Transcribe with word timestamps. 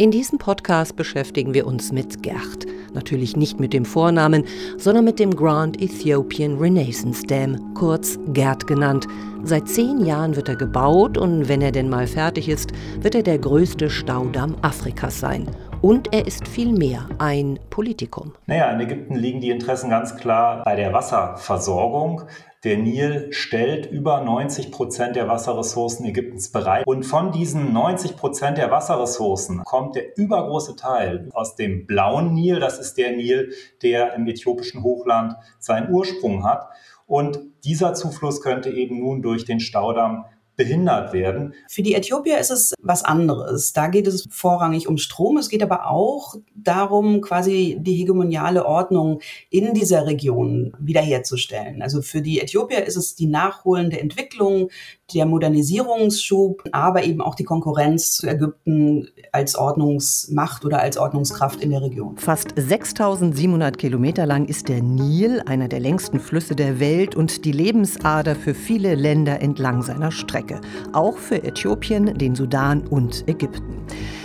In 0.00 0.12
diesem 0.12 0.38
Podcast 0.38 0.94
beschäftigen 0.94 1.54
wir 1.54 1.66
uns 1.66 1.90
mit 1.90 2.22
Gerd. 2.22 2.66
Natürlich 2.94 3.36
nicht 3.36 3.58
mit 3.58 3.72
dem 3.72 3.84
Vornamen, 3.84 4.44
sondern 4.76 5.04
mit 5.04 5.18
dem 5.18 5.34
Grand 5.34 5.82
Ethiopian 5.82 6.56
Renaissance 6.56 7.26
Dam, 7.26 7.74
kurz 7.74 8.16
Gerd 8.28 8.68
genannt. 8.68 9.08
Seit 9.42 9.66
zehn 9.66 10.06
Jahren 10.06 10.36
wird 10.36 10.48
er 10.48 10.54
gebaut 10.54 11.18
und 11.18 11.48
wenn 11.48 11.62
er 11.62 11.72
denn 11.72 11.88
mal 11.88 12.06
fertig 12.06 12.48
ist, 12.48 12.70
wird 13.00 13.16
er 13.16 13.24
der 13.24 13.38
größte 13.38 13.90
Staudamm 13.90 14.54
Afrikas 14.62 15.18
sein. 15.18 15.50
Und 15.82 16.12
er 16.12 16.28
ist 16.28 16.46
viel 16.46 16.70
mehr 16.70 17.08
ein 17.18 17.58
Politikum. 17.68 18.34
Naja, 18.46 18.70
in 18.70 18.78
Ägypten 18.78 19.16
liegen 19.16 19.40
die 19.40 19.50
Interessen 19.50 19.90
ganz 19.90 20.16
klar 20.16 20.62
bei 20.64 20.76
der 20.76 20.92
Wasserversorgung. 20.92 22.22
Der 22.64 22.76
Nil 22.76 23.28
stellt 23.30 23.86
über 23.86 24.20
90 24.20 24.72
Prozent 24.72 25.14
der 25.14 25.28
Wasserressourcen 25.28 26.04
Ägyptens 26.06 26.50
bereit. 26.50 26.84
Und 26.88 27.04
von 27.04 27.30
diesen 27.30 27.72
90 27.72 28.16
Prozent 28.16 28.58
der 28.58 28.72
Wasserressourcen 28.72 29.62
kommt 29.62 29.94
der 29.94 30.18
übergroße 30.18 30.74
Teil 30.74 31.28
aus 31.34 31.54
dem 31.54 31.86
blauen 31.86 32.34
Nil. 32.34 32.58
Das 32.58 32.80
ist 32.80 32.94
der 32.94 33.12
Nil, 33.12 33.52
der 33.82 34.14
im 34.14 34.26
äthiopischen 34.26 34.82
Hochland 34.82 35.34
seinen 35.60 35.92
Ursprung 35.94 36.42
hat. 36.42 36.68
Und 37.06 37.38
dieser 37.62 37.94
Zufluss 37.94 38.42
könnte 38.42 38.70
eben 38.70 38.98
nun 38.98 39.22
durch 39.22 39.44
den 39.44 39.60
Staudamm 39.60 40.24
behindert 40.58 41.12
werden. 41.12 41.54
Für 41.68 41.82
die 41.82 41.94
Äthiopier 41.94 42.38
ist 42.38 42.50
es 42.50 42.74
was 42.82 43.04
anderes. 43.04 43.72
Da 43.72 43.86
geht 43.86 44.08
es 44.08 44.26
vorrangig 44.28 44.88
um 44.88 44.98
Strom. 44.98 45.38
Es 45.38 45.48
geht 45.48 45.62
aber 45.62 45.88
auch 45.88 46.34
darum, 46.54 47.20
quasi 47.20 47.78
die 47.80 47.94
hegemoniale 47.94 48.66
Ordnung 48.66 49.20
in 49.50 49.72
dieser 49.72 50.06
Region 50.06 50.74
wiederherzustellen. 50.80 51.80
Also 51.80 52.02
für 52.02 52.22
die 52.22 52.40
Äthiopier 52.40 52.84
ist 52.84 52.96
es 52.96 53.14
die 53.14 53.26
nachholende 53.26 54.00
Entwicklung, 54.00 54.68
der 55.14 55.26
Modernisierungsschub, 55.26 56.64
aber 56.72 57.04
eben 57.04 57.22
auch 57.22 57.34
die 57.34 57.44
Konkurrenz 57.44 58.12
zu 58.12 58.26
Ägypten 58.26 59.08
als 59.32 59.56
Ordnungsmacht 59.56 60.64
oder 60.64 60.80
als 60.80 60.98
Ordnungskraft 60.98 61.62
in 61.62 61.70
der 61.70 61.82
Region. 61.82 62.18
Fast 62.18 62.50
6700 62.56 63.78
Kilometer 63.78 64.26
lang 64.26 64.46
ist 64.46 64.68
der 64.68 64.82
Nil, 64.82 65.40
einer 65.46 65.68
der 65.68 65.80
längsten 65.80 66.20
Flüsse 66.20 66.54
der 66.56 66.80
Welt 66.80 67.14
und 67.14 67.44
die 67.44 67.52
Lebensader 67.52 68.34
für 68.34 68.54
viele 68.54 68.96
Länder 68.96 69.40
entlang 69.40 69.82
seiner 69.82 70.10
Strecke. 70.10 70.47
Auch 70.92 71.18
für 71.18 71.42
Äthiopien, 71.42 72.16
den 72.16 72.34
Sudan 72.34 72.82
und 72.88 73.26
Ägypten. 73.28 73.82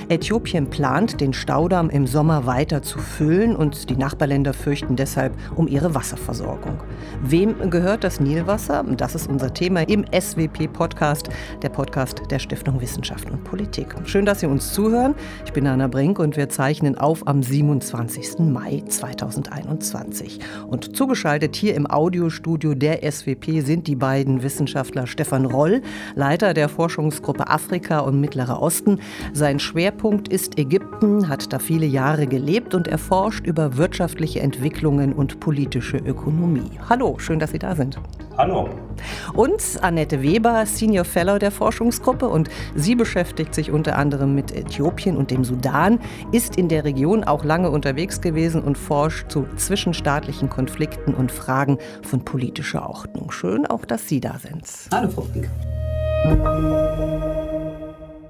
Äthiopien 0.10 0.70
plant, 0.70 1.22
den 1.22 1.34
Staudamm 1.34 1.90
im 1.90 2.08
Sommer 2.08 2.46
weiter 2.46 2.82
zu 2.82 3.00
füllen 3.00 3.56
und 3.56 3.90
die 3.90 3.96
Nachbarländer 3.96 4.54
fürchten 4.54 4.96
deshalb 4.96 5.34
um 5.56 5.68
ihre 5.68 5.96
Wasserversorgung. 5.96 6.82
Wem 7.22 7.70
gehört 7.70 8.04
das 8.04 8.20
Nilwasser? 8.20 8.84
Das 8.98 9.16
ist 9.16 9.30
unser 9.30 9.54
Thema 9.54 9.88
im 9.88 10.06
SWP-Podcast, 10.12 11.30
der 11.62 11.70
Podcast 11.70 12.22
der 12.30 12.40
Stiftung 12.40 12.82
Wissenschaft 12.82 13.32
und 13.32 13.44
Politik. 13.44 13.96
Schön, 14.04 14.26
dass 14.26 14.42
Sie 14.42 14.46
uns 14.46 14.74
zuhören. 14.74 15.16
Ich 15.46 15.54
bin 15.54 15.66
Anna 15.68 15.88
Brink 15.88 16.20
und 16.20 16.36
wir 16.36 16.50
zeichnen 16.50 16.98
auf 16.98 17.26
am 17.26 17.42
27. 17.42 18.40
Mai 18.40 18.84
2021. 18.88 20.40
Und 20.68 20.96
zugeschaltet 20.98 21.56
hier 21.56 21.76
im 21.76 21.90
Audiostudio 21.90 22.74
der 22.74 23.10
SWP 23.10 23.62
sind 23.62 23.88
die 23.88 23.96
beiden 23.96 24.44
Wissenschaftler 24.44 25.08
Stefan 25.08 25.46
Roll, 25.46 25.82
Leiter 26.16 26.54
der 26.54 26.68
Forschungsgruppe 26.68 27.48
Afrika 27.48 28.00
und 28.00 28.20
Mittlerer 28.20 28.62
Osten. 28.62 29.00
Sein 29.32 29.60
Schwerpunkt 29.60 29.93
Schwerpunkt 29.94 30.28
ist 30.28 30.58
Ägypten, 30.58 31.30
hat 31.30 31.54
da 31.54 31.60
viele 31.60 31.86
Jahre 31.86 32.26
gelebt 32.26 32.74
und 32.74 32.88
erforscht 32.88 33.46
über 33.46 33.78
wirtschaftliche 33.78 34.40
Entwicklungen 34.40 35.14
und 35.14 35.40
politische 35.40 35.98
Ökonomie. 35.98 36.72
Hallo, 36.90 37.20
schön, 37.20 37.38
dass 37.38 37.52
Sie 37.52 37.60
da 37.60 37.76
sind. 37.76 38.00
Hallo. 38.36 38.70
Und 39.34 39.62
Annette 39.82 40.24
Weber, 40.24 40.66
Senior 40.66 41.06
Fellow 41.06 41.38
der 41.38 41.52
Forschungsgruppe 41.52 42.28
und 42.28 42.50
sie 42.76 42.96
beschäftigt 42.96 43.54
sich 43.54 43.72
unter 43.72 43.96
anderem 43.96 44.34
mit 44.34 44.52
Äthiopien 44.52 45.16
und 45.16 45.30
dem 45.30 45.44
Sudan, 45.44 46.00
ist 46.32 46.58
in 46.58 46.70
der 46.70 46.86
Region 46.86 47.24
auch 47.24 47.44
lange 47.44 47.70
unterwegs 47.70 48.20
gewesen 48.20 48.64
und 48.64 48.80
forscht 48.80 49.32
zu 49.32 49.46
zwischenstaatlichen 49.58 50.50
Konflikten 50.50 51.14
und 51.14 51.32
Fragen 51.32 51.78
von 52.02 52.26
politischer 52.26 52.90
Ordnung. 52.90 53.32
Schön 53.32 53.68
auch, 53.68 53.86
dass 53.86 54.08
Sie 54.08 54.20
da 54.20 54.40
sind. 54.40 54.64
Hallo, 54.92 55.10
Frau 55.10 55.22
Fink. 55.22 55.48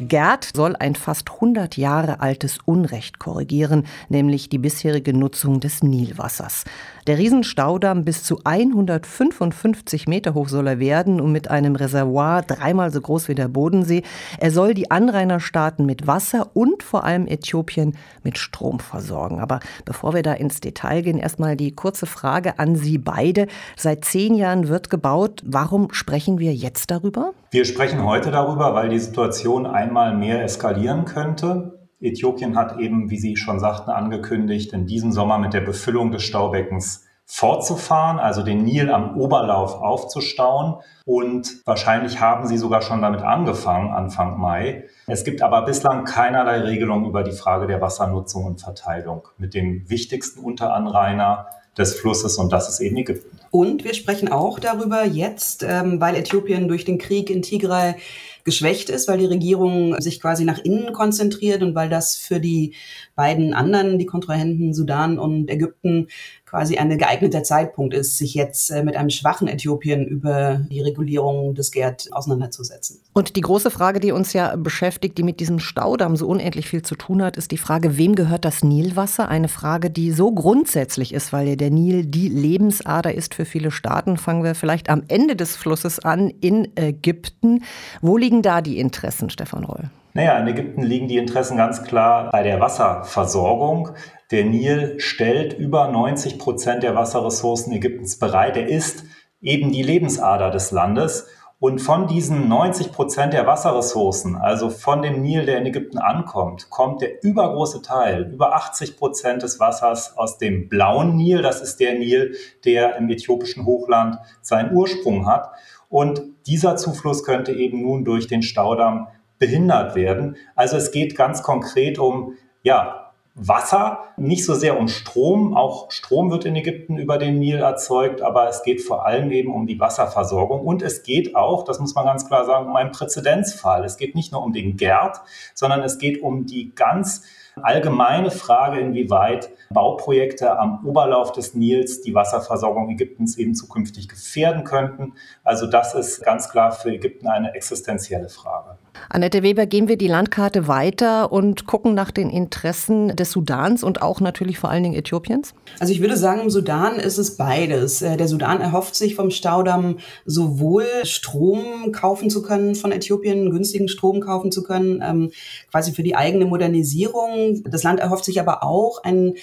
Gerd 0.04 0.50
soll 0.56 0.76
ein 0.76 0.96
fast 0.96 1.32
100 1.32 1.78
Jahre 1.78 2.20
altes 2.20 2.58
Unrecht 2.66 3.20
korrigieren, 3.20 3.86
nämlich 4.10 4.50
die 4.50 4.58
bisherige 4.58 5.14
Nutzung 5.14 5.60
des 5.60 5.84
Nilwassers. 5.84 6.66
Der 7.06 7.18
Riesenstaudamm 7.18 8.06
bis 8.06 8.24
zu 8.24 8.40
155 8.46 10.08
Meter 10.08 10.34
hoch 10.34 10.48
soll 10.48 10.68
er 10.68 10.80
werden 10.80 11.20
und 11.20 11.34
mit 11.34 11.52
einem 11.52 11.76
Reservoir 11.76 12.44
dreimal 12.44 12.94
so 12.94 13.02
groß 13.02 13.28
wie 13.28 13.36
der 13.36 13.50
Bodensee. 13.50 14.04
Er 14.40 14.52
soll 14.52 14.74
die 14.74 14.90
Anrainerstaaten 14.90 15.86
mit 15.86 16.08
Wasser 16.08 16.52
und 16.54 16.82
vor 16.82 17.04
allem 17.04 17.28
Äthiopien 17.28 17.98
mit 18.24 18.38
Strom 18.38 18.80
versorgen. 18.80 19.42
Aber 19.42 19.60
bevor 19.84 20.14
wir 20.14 20.24
da 20.24 20.32
ins 20.32 20.62
Detail 20.62 21.02
gehen, 21.02 21.18
erstmal 21.18 21.58
die 21.58 21.76
kurze 21.76 22.06
Frage 22.06 22.58
an 22.58 22.78
Sie 22.78 23.00
beide. 23.00 23.48
Seit 23.76 24.06
zehn 24.06 24.34
Jahren 24.34 24.70
wird 24.70 24.90
gebaut. 24.90 25.42
Warum 25.46 25.92
sprechen 25.92 26.40
wir 26.40 26.54
jetzt 26.54 26.90
darüber? 26.90 27.34
Wir 27.52 27.66
sprechen 27.66 28.06
heute 28.06 28.32
darüber, 28.32 28.76
weil 28.76 28.88
die 28.88 29.00
Situation 29.00 29.66
einmal 29.66 30.16
mehr 30.16 30.42
eskalieren 30.42 31.04
könnte. 31.04 31.83
Äthiopien 32.04 32.56
hat 32.56 32.80
eben, 32.80 33.10
wie 33.10 33.18
Sie 33.18 33.36
schon 33.38 33.60
sagten, 33.60 33.92
angekündigt, 33.92 34.74
in 34.74 34.86
diesem 34.86 35.12
Sommer 35.12 35.38
mit 35.38 35.54
der 35.54 35.62
Befüllung 35.62 36.12
des 36.12 36.24
Staubeckens 36.24 37.06
fortzufahren, 37.26 38.20
also 38.20 38.44
den 38.44 38.64
Nil 38.64 38.92
am 38.92 39.18
Oberlauf 39.18 39.76
aufzustauen. 39.76 40.76
Und 41.06 41.66
wahrscheinlich 41.66 42.20
haben 42.20 42.48
sie 42.48 42.58
sogar 42.58 42.82
schon 42.82 43.02
damit 43.02 43.22
angefangen, 43.22 43.92
Anfang 43.92 44.40
Mai. 44.40 44.86
Es 45.08 45.24
gibt 45.24 45.42
aber 45.42 45.64
bislang 45.64 46.04
keinerlei 46.04 46.60
Regelung 46.60 47.06
über 47.06 47.24
die 47.24 47.32
Frage 47.32 47.68
der 47.68 47.82
Wassernutzung 47.82 48.46
und 48.46 48.62
Verteilung 48.62 49.28
mit 49.38 49.54
dem 49.54 49.90
wichtigsten 49.90 50.42
Unteranrainer 50.42 51.48
des 51.78 51.96
Flusses 52.00 52.38
und 52.38 52.54
das 52.54 52.70
ist 52.70 52.80
eben 52.82 52.98
Ägypten. 52.98 53.40
Und 53.50 53.84
wir 53.84 53.94
sprechen 53.94 54.32
auch 54.32 54.60
darüber 54.60 55.06
jetzt, 55.06 55.64
ähm, 55.64 56.00
weil 56.00 56.16
Äthiopien 56.16 56.68
durch 56.68 56.86
den 56.86 56.98
Krieg 56.98 57.30
in 57.30 57.42
Tigray 57.42 57.96
geschwächt 58.44 58.90
ist, 58.90 59.08
weil 59.08 59.18
die 59.18 59.26
Regierung 59.26 60.00
sich 60.02 60.20
quasi 60.20 60.46
nach 60.46 60.60
innen 60.60 60.94
konzentriert 60.94 61.62
und 61.62 61.76
weil 61.76 61.90
das 61.90 62.16
für 62.18 62.40
die 62.40 62.74
beiden 63.16 63.54
anderen, 63.54 64.00
die 64.00 64.06
Kontrahenten 64.06 64.74
Sudan 64.74 65.20
und 65.20 65.50
Ägypten, 65.50 66.08
quasi 66.54 66.78
ein 66.78 66.96
geeigneter 67.00 67.42
Zeitpunkt 67.42 67.96
ist, 67.96 68.16
sich 68.16 68.36
jetzt 68.36 68.70
äh, 68.70 68.84
mit 68.84 68.96
einem 68.96 69.10
schwachen 69.10 69.48
Äthiopien 69.48 70.06
über 70.06 70.62
die 70.70 70.82
Regulierung 70.82 71.56
des 71.56 71.72
GERD 71.72 72.10
auseinanderzusetzen. 72.12 73.00
Und 73.14 73.36
die 73.36 73.42
große 73.42 73.72
Frage, 73.72 74.00
die 74.00 74.12
uns 74.12 74.34
ja 74.34 74.56
beschäftigt, 74.56 75.18
die 75.18 75.24
mit 75.24 75.40
diesem 75.40 75.58
Staudamm 75.58 76.16
so 76.16 76.28
unendlich 76.28 76.70
viel 76.70 76.84
zu 76.84 76.94
tun 76.94 77.24
hat, 77.24 77.38
ist 77.38 77.50
die 77.50 77.58
Frage, 77.58 77.98
wem 77.98 78.14
gehört 78.14 78.46
das 78.46 78.64
Nilwasser? 78.64 79.30
Eine 79.30 79.48
Frage, 79.48 79.90
die 79.90 80.12
so 80.12 80.32
grundsätzlich 80.32 81.12
ist, 81.12 81.34
weil 81.34 81.48
ja 81.48 81.56
der 81.56 81.72
Nil 81.72 82.06
die 82.06 82.30
Lebensader 82.30 83.16
ist 83.16 83.34
für 83.34 83.46
viele 83.46 83.72
Staaten. 83.72 84.18
Fangen 84.18 84.44
wir 84.44 84.54
vielleicht 84.54 84.92
am 84.92 85.02
Ende 85.08 85.36
des 85.36 85.56
Flusses 85.56 86.02
an 86.02 86.30
in 86.30 86.68
Ägypten. 86.76 87.64
Wo 88.02 88.16
liegen 88.16 88.44
da 88.44 88.62
die 88.62 88.78
Interessen, 88.78 89.32
Stefan 89.32 89.64
Roll? 89.64 89.90
Naja, 90.16 90.38
in 90.38 90.48
Ägypten 90.48 90.84
liegen 90.84 91.08
die 91.08 91.18
Interessen 91.18 91.58
ganz 91.58 91.82
klar 91.82 92.30
bei 92.32 92.44
der 92.44 92.60
Wasserversorgung. 92.60 93.90
Der 94.30 94.46
Nil 94.46 95.00
stellt 95.00 95.54
über 95.54 95.88
90 95.88 96.38
Prozent 96.38 96.84
der 96.84 96.94
Wasserressourcen 96.94 97.74
Ägyptens 97.74 98.20
bereit. 98.20 98.56
Er 98.56 98.68
ist 98.68 99.06
eben 99.42 99.72
die 99.72 99.82
Lebensader 99.82 100.52
des 100.52 100.70
Landes. 100.70 101.28
Und 101.58 101.80
von 101.80 102.08
diesen 102.08 102.48
90 102.48 102.92
Prozent 102.92 103.34
der 103.34 103.48
Wasserressourcen, 103.48 104.36
also 104.36 104.70
von 104.70 105.02
dem 105.02 105.22
Nil, 105.24 105.46
der 105.46 105.58
in 105.58 105.66
Ägypten 105.66 105.98
ankommt, 105.98 106.70
kommt 106.70 107.02
der 107.02 107.24
übergroße 107.24 107.82
Teil, 107.82 108.30
über 108.34 108.54
80 108.54 108.98
Prozent 108.98 109.42
des 109.42 109.60
Wassers 109.60 110.16
aus 110.16 110.38
dem 110.38 110.70
blauen 110.70 111.16
Nil. 111.16 111.42
Das 111.42 111.62
ist 111.62 111.80
der 111.80 111.98
Nil, 111.98 112.36
der 112.66 112.98
im 112.98 113.10
äthiopischen 113.10 113.66
Hochland 113.66 114.18
seinen 114.42 114.76
Ursprung 114.76 115.26
hat. 115.26 115.50
Und 115.90 116.22
dieser 116.46 116.76
Zufluss 116.76 117.24
könnte 117.24 117.54
eben 117.54 117.82
nun 117.82 118.04
durch 118.04 118.28
den 118.28 118.44
Staudamm 118.44 119.08
behindert 119.40 119.96
werden. 119.96 120.38
Also 120.56 120.78
es 120.78 120.92
geht 120.92 121.16
ganz 121.16 121.44
konkret 121.44 122.00
um, 122.00 122.36
ja, 122.62 123.04
Wasser, 123.36 124.00
nicht 124.16 124.46
so 124.46 124.54
sehr 124.54 124.78
um 124.80 124.88
Strom. 124.88 125.58
Auch 125.58 125.90
Strom 125.90 126.30
wird 126.30 126.46
in 126.46 126.56
Ägypten 126.56 126.98
über 126.98 127.18
den 127.18 127.40
Nil 127.40 127.58
erzeugt, 127.58 128.22
aber 128.22 128.48
es 128.48 128.62
geht 128.62 128.82
vor 128.82 129.08
allem 129.08 129.32
eben 129.32 129.52
um 129.52 129.66
die 129.66 129.80
Wasserversorgung. 129.80 130.62
Und 130.62 130.84
es 130.84 131.02
geht 131.02 131.36
auch, 131.36 131.64
das 131.64 131.80
muss 131.80 131.96
man 131.96 132.06
ganz 132.06 132.28
klar 132.28 132.46
sagen, 132.46 132.68
um 132.68 132.76
einen 132.76 132.92
Präzedenzfall. 132.92 133.84
Es 133.86 133.98
geht 133.98 134.14
nicht 134.14 134.32
nur 134.32 134.44
um 134.44 134.54
den 134.54 134.78
Gerd, 134.78 135.20
sondern 135.56 135.82
es 135.82 135.98
geht 135.98 136.22
um 136.22 136.46
die 136.46 136.76
ganz 136.76 137.24
allgemeine 137.62 138.30
Frage, 138.30 138.80
inwieweit 138.80 139.50
Bauprojekte 139.72 140.60
am 140.60 140.86
Oberlauf 140.86 141.32
des 141.32 141.56
Nils 141.56 142.02
die 142.02 142.14
Wasserversorgung 142.14 142.90
Ägyptens 142.90 143.38
eben 143.38 143.56
zukünftig 143.56 144.10
gefährden 144.10 144.64
könnten. 144.64 145.14
Also 145.44 145.66
das 145.66 145.96
ist 145.96 146.24
ganz 146.24 146.50
klar 146.50 146.72
für 146.72 146.92
Ägypten 146.92 147.28
eine 147.28 147.56
existenzielle 147.56 148.30
Frage. 148.30 148.78
Annette 149.10 149.44
Weber, 149.44 149.66
gehen 149.66 149.88
wir 149.88 149.98
die 149.98 150.08
Landkarte 150.08 150.68
weiter 150.68 151.32
und 151.32 151.68
gucken 151.68 151.94
nach 151.94 152.12
den 152.12 152.30
Interessen 152.30 153.16
des 153.16 153.32
Sudans 153.32 153.84
und 153.84 154.02
auch 154.02 154.22
natürlich 154.22 154.60
vor 154.60 154.70
allen 154.70 154.84
Dingen 154.84 154.96
Äthiopiens? 154.96 155.54
Also 155.80 155.94
ich 155.94 156.02
würde 156.02 156.18
sagen, 156.18 156.42
im 156.42 156.50
Sudan 156.50 156.96
ist 156.96 157.18
es 157.18 157.38
beides. 157.38 158.02
Äh, 158.02 158.18
der 158.18 158.28
Sudan 158.28 158.62
erhofft 158.62 158.96
sich 158.96 159.16
vom 159.16 159.32
Staudamm 159.32 159.98
sowohl 160.26 160.86
Strom 161.04 161.92
kaufen 161.92 162.30
zu 162.30 162.42
können 162.42 162.76
von 162.76 162.92
Äthiopien, 162.92 163.52
günstigen 163.52 163.88
Strom 163.88 164.20
kaufen 164.22 164.52
zu 164.52 164.64
können, 164.64 165.02
ähm, 165.04 165.32
quasi 165.72 165.92
für 165.92 166.04
die 166.04 166.16
eigene 166.16 166.46
Modernisierung. 166.46 167.64
Das 167.64 167.84
Land 167.84 168.00
erhofft 168.00 168.26
sich 168.26 168.40
aber 168.40 168.64
auch 168.64 169.04
ein 169.04 169.36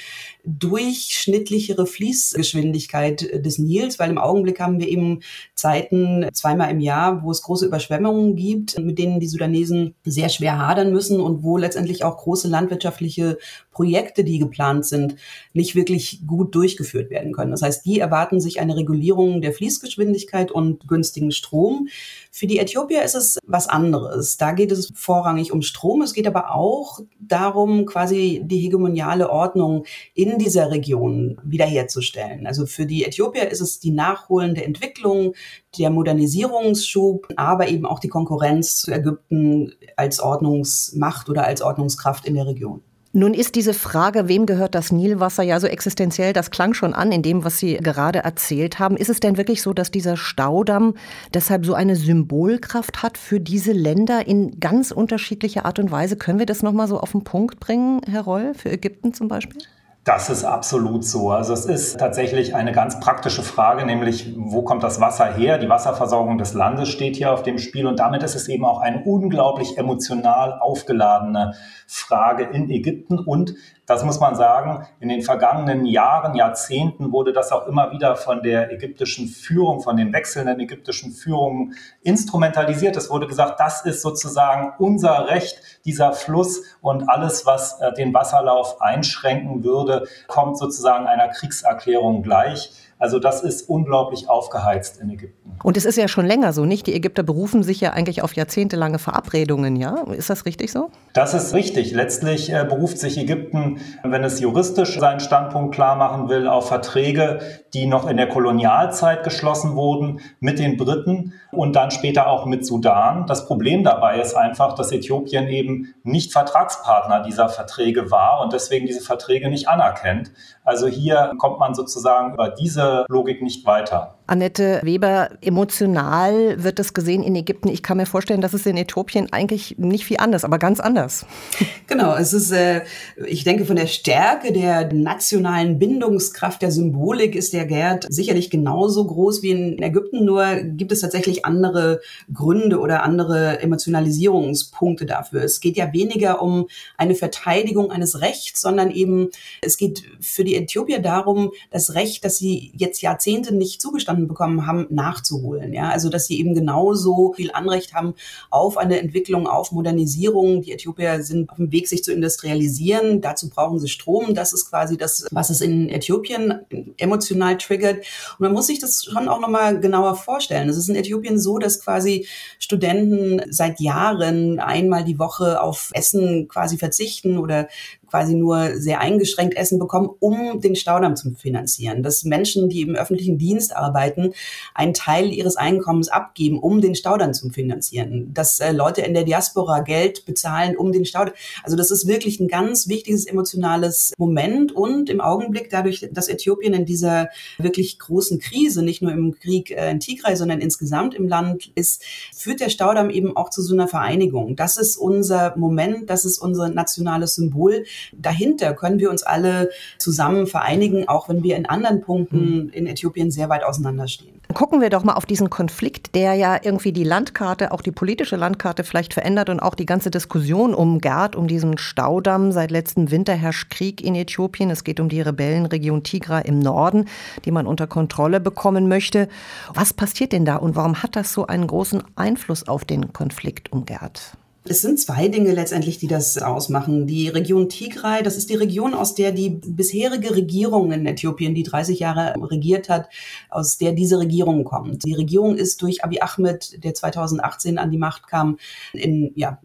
durchschnittlichere 0.45 1.87
Fließgeschwindigkeit 1.87 3.45
des 3.45 3.59
Nils, 3.59 3.99
weil 3.99 4.11
im 4.11 4.19
Augenblick 4.19 4.61
haben 4.61 4.81
wir 4.81 4.89
eben 4.89 5.21
Zeiten 5.55 6.27
zweimal 6.33 6.71
im 6.71 6.81
Jahr, 6.81 7.23
wo 7.23 7.31
es 7.31 7.43
große 7.43 7.67
Überschwemmungen 7.67 8.37
gibt, 8.37 8.79
mit 8.79 8.99
denen 8.99 9.21
die 9.21 9.29
Sudanesen 9.29 9.95
sehr 10.05 10.29
schwer 10.29 10.59
hadern 10.59 10.93
müssen 10.93 11.21
und 11.21 11.43
wo 11.43 11.57
letztendlich 11.57 12.05
auch 12.05 12.17
große 12.17 12.49
landwirtschaftliche 12.49 13.39
Projekte, 13.71 14.25
die 14.25 14.39
geplant 14.39 14.87
sind, 14.87 15.17
nicht 15.53 15.75
wirklich 15.75 16.23
gut 16.27 16.55
durchgeführt 16.55 17.11
werden 17.11 17.33
können. 17.33 17.51
Das 17.51 17.63
heißt, 17.63 17.85
die 17.85 17.99
erwarten 17.99 18.41
sich 18.41 18.61
eine 18.61 18.77
Regulierung 18.77 19.41
der 19.41 19.53
Fließgeschwindigkeit 19.53 20.51
und 20.51 20.87
günstigen 20.89 21.33
Strom. 21.33 21.89
Für 22.31 22.47
die 22.47 22.59
Äthiopier 22.59 23.03
ist 23.03 23.15
es 23.15 23.39
was 23.47 23.69
anderes. 23.69 24.37
Da 24.37 24.53
geht 24.53 24.73
es 24.73 24.93
vorrangig 24.95 25.53
um 25.53 25.63
Strom. 25.63 26.03
Es 26.03 26.15
geht 26.15 26.27
aber 26.27 26.55
auch 26.55 27.01
darum, 27.19 27.87
quasi 27.87 28.43
die 28.45 28.59
hegemoniale 28.59 29.31
Ordnung 29.31 29.85
in 30.15 30.30
dieser 30.39 30.71
Region 30.71 31.41
wiederherzustellen. 31.45 32.47
Also 32.47 32.67
für 32.67 32.87
die 32.87 33.05
Äthiopier 33.05 33.51
ist 33.51 33.61
es 33.61 33.81
die 33.81 33.91
nachholende 33.91 34.65
Entwicklung, 34.65 35.35
der 35.79 35.91
Modernisierungsschub, 35.91 37.29
aber 37.37 37.69
eben 37.69 37.87
auch 37.87 37.99
die 37.99 38.09
Konkurrenz 38.09 38.77
zu 38.77 38.93
Ägypten 38.93 39.73
als 39.97 40.21
Ordnungsmacht 40.21 41.29
oder 41.29 41.45
als 41.45 41.63
Ordnungskraft 41.63 42.27
in 42.27 42.35
der 42.35 42.47
Region. 42.47 42.83
Nun 43.13 43.35
ist 43.35 43.57
diese 43.57 43.75
Frage, 43.75 44.29
wem 44.29 44.47
gehört 44.47 44.77
das 44.77 44.93
Nilwasser, 44.93 45.43
ja 45.43 45.59
so 45.59 45.67
existenziell, 45.67 46.33
das 46.33 46.53
klang 46.53 46.75
schon 46.75 46.95
an 46.95 47.11
in 47.11 47.23
dem, 47.23 47.43
was 47.43 47.59
Sie 47.59 47.75
gerade 47.75 48.21
erzählt 48.21 48.79
haben. 48.79 48.97
Ist 48.97 49.11
es 49.11 49.19
denn 49.19 49.37
wirklich 49.37 49.63
so, 49.63 49.73
dass 49.73 49.91
dieser 49.91 50.17
Staudamm 50.17 50.95
deshalb 51.35 51.67
so 51.67 51.75
eine 51.75 51.97
Symbolkraft 51.97 53.03
hat 53.03 53.19
für 53.19 53.41
diese 53.41 53.73
Länder 53.73 54.29
in 54.29 54.61
ganz 54.61 54.93
unterschiedlicher 54.93 55.67
Art 55.67 55.81
und 55.81 55.91
Weise? 55.91 56.17
Können 56.17 56.39
wir 56.39 56.47
das 56.47 56.63
nochmal 56.63 56.87
so 56.87 57.01
auf 57.01 57.11
den 57.11 57.25
Punkt 57.25 57.59
bringen, 57.59 58.01
Herr 58.09 58.23
Roll, 58.23 58.55
für 58.55 58.71
Ägypten 58.71 59.13
zum 59.13 59.27
Beispiel? 59.27 59.61
Das 60.03 60.31
ist 60.31 60.45
absolut 60.45 61.05
so. 61.05 61.31
Also 61.31 61.53
es 61.53 61.67
ist 61.67 62.01
tatsächlich 62.01 62.55
eine 62.55 62.73
ganz 62.73 63.01
praktische 63.01 63.43
Frage, 63.43 63.85
nämlich 63.85 64.35
wo 64.35 64.63
kommt 64.63 64.83
das 64.83 64.99
Wasser 64.99 65.27
her? 65.27 65.59
Die 65.59 65.69
Wasserversorgung 65.69 66.39
des 66.39 66.55
Landes 66.55 66.89
steht 66.89 67.17
hier 67.17 67.33
auf 67.33 67.43
dem 67.43 67.59
Spiel 67.59 67.87
und 67.87 67.99
damit 67.99 68.23
ist 68.23 68.35
es 68.35 68.49
eben 68.49 68.65
auch 68.65 68.81
eine 68.81 69.05
unglaublich 69.05 69.77
emotional 69.77 70.59
aufgeladene 70.59 71.53
Frage 71.87 72.45
in 72.45 72.71
Ägypten 72.71 73.19
und 73.19 73.55
das 73.91 74.05
muss 74.05 74.21
man 74.21 74.37
sagen, 74.37 74.87
in 75.01 75.09
den 75.09 75.21
vergangenen 75.21 75.85
Jahren, 75.85 76.37
Jahrzehnten 76.37 77.11
wurde 77.11 77.33
das 77.33 77.51
auch 77.51 77.67
immer 77.67 77.91
wieder 77.91 78.15
von 78.15 78.41
der 78.41 78.71
ägyptischen 78.73 79.27
Führung, 79.27 79.81
von 79.81 79.97
den 79.97 80.13
wechselnden 80.13 80.61
ägyptischen 80.61 81.11
Führungen 81.11 81.75
instrumentalisiert. 82.03 82.97
Es 82.97 83.11
wurde 83.11 83.27
gesagt, 83.27 83.59
das 83.59 83.85
ist 83.85 84.03
sozusagen 84.03 84.75
unser 84.79 85.27
Recht, 85.27 85.61
dieser 85.85 86.13
Fluss 86.13 86.63
und 86.81 87.09
alles, 87.09 87.47
was 87.47 87.81
äh, 87.81 87.93
den 87.93 88.15
Wasserlauf 88.15 88.81
einschränken 88.81 89.65
würde, 89.65 90.07
kommt 90.29 90.57
sozusagen 90.57 91.07
einer 91.07 91.27
Kriegserklärung 91.27 92.23
gleich. 92.23 92.73
Also 93.01 93.19
das 93.19 93.43
ist 93.43 93.69
unglaublich 93.69 94.29
aufgeheizt 94.29 95.01
in 95.01 95.09
Ägypten. 95.09 95.57
Und 95.63 95.79
es 95.79 95.87
ist 95.87 95.97
ja 95.97 96.07
schon 96.07 96.27
länger 96.27 96.53
so, 96.53 96.67
nicht? 96.67 96.87
Die 96.87 96.95
Ägypter 96.95 97.23
berufen 97.23 97.63
sich 97.63 97.81
ja 97.81 97.95
eigentlich 97.95 98.23
auf 98.23 98.35
jahrzehntelange 98.35 98.99
Verabredungen, 98.99 99.77
ja? 99.77 100.05
Ist 100.13 100.29
das 100.29 100.45
richtig 100.45 100.71
so? 100.71 100.91
Das 101.15 101.33
ist 101.33 101.55
richtig. 101.55 101.93
Letztlich 101.93 102.53
äh, 102.53 102.67
beruft 102.69 102.99
sich 102.99 103.17
Ägypten, 103.17 103.81
wenn 104.05 104.23
es 104.23 104.39
juristisch 104.39 104.99
seinen 104.99 105.21
Standpunkt 105.21 105.75
klar 105.75 105.97
machen 105.97 106.29
will, 106.29 106.47
auf 106.47 106.69
Verträge, 106.69 107.41
die 107.73 107.87
noch 107.87 108.07
in 108.07 108.19
der 108.19 108.29
Kolonialzeit 108.29 109.25
geschlossen 109.25 109.77
wurden 109.77 110.21
mit 110.41 110.59
den 110.59 110.77
Briten 110.77 111.33
und 111.53 111.75
dann 111.77 111.91
später 111.91 112.29
auch 112.29 112.47
mit 112.47 112.65
Sudan. 112.65 113.27
Das 113.27 113.47
Problem 113.47 113.85
dabei 113.85 114.21
ist 114.21 114.35
einfach, 114.35 114.75
dass 114.75 114.93
Äthiopien 114.93 115.49
eben 115.49 115.95
nicht 116.03 116.33
Vertragspartner 116.33 117.23
dieser 117.23 117.49
Verträge 117.49 118.11
war 118.11 118.41
und 118.43 118.53
deswegen 118.53 118.87
diese 118.87 119.01
Verträge 119.01 119.49
nicht 119.49 119.69
anerkennt. 119.69 120.31
Also 120.65 120.87
hier 120.87 121.33
kommt 121.39 121.59
man 121.59 121.75
sozusagen 121.75 122.35
über 122.35 122.51
diese 122.51 123.05
Logik 123.09 123.43
nicht 123.43 123.67
weiter. 123.67 124.17
Annette 124.31 124.81
Weber, 124.85 125.31
emotional 125.41 126.63
wird 126.63 126.79
das 126.79 126.95
gesehen 126.95 127.25
in 127.25 127.35
Ägypten. 127.35 127.69
Ich 127.69 127.83
kann 127.83 127.97
mir 127.97 128.07
vorstellen, 128.07 128.41
dass 128.41 128.53
es 128.53 128.65
in 128.65 128.77
Äthiopien 128.77 129.33
eigentlich 129.33 129.75
nicht 129.77 130.05
viel 130.05 130.19
anders, 130.19 130.45
aber 130.45 130.59
ganz 130.59 130.81
anders. 130.81 131.27
Genau, 131.87 132.15
es 132.15 132.33
ist, 132.33 132.53
äh, 132.53 132.83
ich 133.27 133.43
denke, 133.43 133.65
von 133.65 133.75
der 133.75 133.89
Stärke 133.89 134.53
der 134.53 134.93
nationalen 134.93 135.81
Bindungskraft 135.81 136.63
der 136.63 136.71
Symbolik 136.71 137.35
ist 137.35 137.53
der 137.53 137.67
Gerd 137.67 138.07
sicherlich 138.09 138.49
genauso 138.49 139.05
groß 139.05 139.43
wie 139.43 139.51
in 139.51 139.83
Ägypten, 139.83 140.25
nur 140.25 140.55
gibt 140.63 140.93
es 140.93 141.01
tatsächlich 141.01 141.45
andere 141.45 142.01
Gründe 142.33 142.79
oder 142.79 143.03
andere 143.03 143.59
Emotionalisierungspunkte 143.61 145.05
dafür. 145.05 145.43
Es 145.43 145.59
geht 145.59 145.77
ja 145.77 145.93
weniger 145.93 146.41
um 146.41 146.69
eine 146.97 147.17
Verteidigung 147.17 147.91
eines 147.91 148.21
Rechts, 148.21 148.61
sondern 148.61 148.93
eben 148.93 149.31
es 149.61 149.77
geht 149.77 150.05
für 150.21 150.45
die 150.45 150.55
Äthiopier 150.55 151.01
darum, 151.01 151.51
das 151.73 151.95
Recht, 151.95 152.25
das 152.25 152.39
sie 152.39 152.71
jetzt 152.77 153.03
Jahrzehnte 153.03 153.53
nicht 153.53 153.83
zugestanden 153.83 154.20
Staaten 154.21 154.29
bekommen 154.29 154.67
haben, 154.67 154.87
nachzuholen. 154.91 155.73
Ja, 155.73 155.91
also 155.91 156.09
dass 156.09 156.27
sie 156.27 156.39
eben 156.39 156.55
genauso 156.55 157.33
viel 157.35 157.51
Anrecht 157.53 157.95
haben 157.95 158.15
auf 158.51 158.77
eine 158.77 159.01
Entwicklung, 159.01 159.47
auf 159.47 159.73
Modernisierung. 159.73 160.63
Die 160.63 160.73
Äthiopier 160.73 161.23
sind 161.23 161.51
auf 161.51 161.57
dem 161.57 161.73
Weg, 161.73 161.89
sich 161.89 162.05
zu 162.05 162.13
industrialisieren. 162.13 163.21
Dazu 163.21 163.49
brauchen 163.49 163.79
sie 163.79 163.89
Strom. 163.89 164.35
Das 164.35 164.53
ist 164.53 164.69
quasi 164.69 164.97
das, 164.97 165.27
was 165.31 165.51
es 165.51 165.61
in 165.61 165.89
Äthiopien 165.89 166.61
emotional 166.97 167.57
triggert. 167.59 167.99
Und 167.99 168.41
man 168.41 168.53
muss 168.53 168.67
sich 168.67 168.79
das 168.79 169.05
schon 169.05 169.29
auch 169.29 169.41
nochmal 169.41 169.81
genauer 169.81 170.17
vorstellen. 170.17 170.69
Es 170.69 170.77
ist 170.77 170.89
in 170.89 170.97
Äthiopien 170.97 171.39
so, 171.39 171.59
dass 171.59 171.83
quasi 171.83 172.27
Studenten 172.59 173.41
seit 173.51 173.81
Jahren 173.81 174.59
einmal 174.61 175.05
die 175.05 175.19
Woche 175.19 175.61
auf 175.61 175.91
Essen 175.95 176.49
quasi 176.49 176.79
verzichten 176.79 177.39
oder 177.39 177.69
quasi 178.11 178.35
nur 178.35 178.77
sehr 178.77 179.01
eingeschränkt 179.01 179.57
Essen 179.57 179.79
bekommen, 179.79 180.11
um 180.19 180.61
den 180.61 180.77
Staudamm 180.77 181.17
zu 181.17 181.31
finanzieren. 181.35 182.03
Dass 182.03 182.25
Menschen, 182.25 182.69
die 182.69 182.83
im 182.83 182.97
öffentlichen 182.97 183.39
Dienst 183.39 183.75
arbeiten, 183.75 184.33
einen 184.75 184.95
Teil 184.95 185.33
ihres 185.33 185.57
Einkommens 185.57 186.09
abgeben, 186.09 186.59
um 186.59 186.81
den 186.81 186.95
Staudamm 186.95 187.33
zu 187.33 187.51
finanzieren. 187.51 188.33
Dass 188.35 188.61
äh, 188.61 188.73
Leute 188.73 189.03
in 189.03 189.15
der 189.15 189.25
Diaspora 189.25 189.81
Geld 189.81 190.27
bezahlen, 190.27 190.77
um 190.77 190.93
den 190.93 191.05
Staudamm. 191.05 191.35
Also 191.63 191.77
das 191.77 191.91
ist 191.91 192.07
wirklich 192.07 192.41
ein 192.41 192.49
ganz 192.49 192.89
wichtiges 192.89 193.27
emotionales 193.27 194.13
Moment 194.19 194.73
und 194.73 195.09
im 195.09 195.21
Augenblick 195.21 195.71
dadurch, 195.71 196.09
dass 196.13 196.29
Äthiopien 196.29 196.75
in 196.75 196.85
dieser 196.85 197.29
wirklich 197.59 197.99
großen 197.99 198.39
Krise, 198.39 198.83
nicht 198.83 199.03
nur 199.03 199.13
im 199.13 199.39
Krieg 199.39 199.71
äh, 199.71 199.91
in 199.91 200.01
Tigray, 200.01 200.37
sondern 200.37 200.61
insgesamt 200.61 201.15
im 201.15 201.29
Land 201.29 201.71
ist, 201.75 202.03
führt 202.35 202.61
der 202.61 202.71
Staudamm 202.71 203.11
eben 203.11 203.37
auch 203.37 203.51
zu 203.51 203.63
so 203.63 203.75
einer 203.75 203.89
Vereinigung. 203.89 204.57
Das 204.57 204.77
ist 204.77 204.97
unser 204.97 205.57
Moment, 205.57 206.11
das 206.11 206.25
ist 206.25 206.39
unser 206.39 206.69
nationales 206.69 207.35
Symbol, 207.35 207.85
dahinter 208.13 208.75
können 208.75 208.99
wir 208.99 209.11
uns 209.11 209.23
alle 209.23 209.71
zusammen 209.99 210.47
vereinigen, 210.47 211.09
auch 211.09 211.29
wenn 211.29 211.43
wir 211.43 211.57
in 211.57 211.67
anderen 211.67 212.01
Punkten 212.01 212.39
hm. 212.39 212.71
in 212.73 212.87
Äthiopien 212.87 213.31
sehr 213.31 213.49
weit 213.49 213.65
auseinanderstehen. 213.65 214.41
Gucken 214.53 214.81
wir 214.81 214.91
doch 214.91 215.05
mal 215.05 215.15
auf 215.15 215.27
diesen 215.27 215.49
Konflikt, 215.49 216.15
der 216.17 216.35
ja 216.35 216.59
irgendwie 216.61 216.93
die 216.93 217.05
Landkarte, 217.05 217.71
auch 217.71 217.83
die 217.83 217.93
politische 217.93 218.35
Landkarte 218.35 218.83
vielleicht 218.83 219.15
verändert 219.15 219.49
und 219.49 219.61
auch 219.61 219.77
die 219.77 219.87
ganze 219.87 220.11
Diskussion 220.11 220.75
um 220.75 221.01
Gerd, 221.01 221.37
um 221.37 221.47
diesen 221.47 221.79
Staudamm. 221.79 222.51
Seit 222.51 222.73
letztem 222.73 223.13
Winter 223.13 223.35
herrscht 223.35 223.71
Krieg 223.71 224.03
in 224.03 224.17
Äthiopien. 224.17 224.71
Es 224.71 224.83
geht 224.83 224.99
um 224.99 225.09
die 225.09 225.21
Rebellenregion 225.21 226.03
Tigra 226.03 226.41
im 226.41 226.59
Norden, 226.59 227.05
die 227.45 227.53
man 227.53 227.67
unter 227.69 227.87
Kontrolle 227.87 228.41
bekommen 228.41 228.89
möchte. 228.89 229.29
Was 229.73 229.93
passiert 229.93 230.33
denn 230.33 230.45
da 230.45 230.57
und 230.57 230.75
warum 230.75 231.01
hat 231.03 231.15
das 231.15 231.33
so 231.33 231.47
einen 231.47 231.69
großen 231.69 232.03
Einfluss 232.17 232.67
auf 232.67 232.85
den 232.85 233.13
Konflikt 233.13 233.73
um 233.73 233.87
Gerd? 233.87 234.37
Es 234.65 234.83
sind 234.83 235.01
zwei 235.01 235.29
Dinge 235.29 235.53
letztendlich, 235.53 235.99
die 235.99 236.07
das 236.07 236.37
ausmachen. 236.37 237.07
Die 237.07 237.29
Region 237.29 237.71
Tigray, 237.71 238.23
das 238.23 238.37
ist 238.37 238.51
die 238.51 238.57
Region, 238.57 238.93
aus 238.93 239.15
der 239.15 239.33
die 239.33 239.49
bisherige 239.51 240.35
Regierung 240.35 240.93
in 240.93 241.07
Äthiopien, 241.07 241.55
die 241.55 241.63
30 241.63 241.99
Jahre 241.99 242.35
regiert 242.43 242.91
hat, 242.91 243.09
aus 243.49 243.79
der 243.79 243.93
diese 243.93 244.19
Regierung 244.19 244.65
kommt. 244.65 245.05
Die 245.05 245.15
Regierung 245.15 245.57
ist 245.57 245.81
durch 245.81 246.05
Abiy 246.05 246.21
Ahmed, 246.21 246.85
der 246.85 246.93
2018 246.93 247.79
an 247.79 247.91
die 247.91 247.99
Macht 247.99 248.27
kam, 248.29 248.59
in 248.93 249.33
ja 249.35 249.61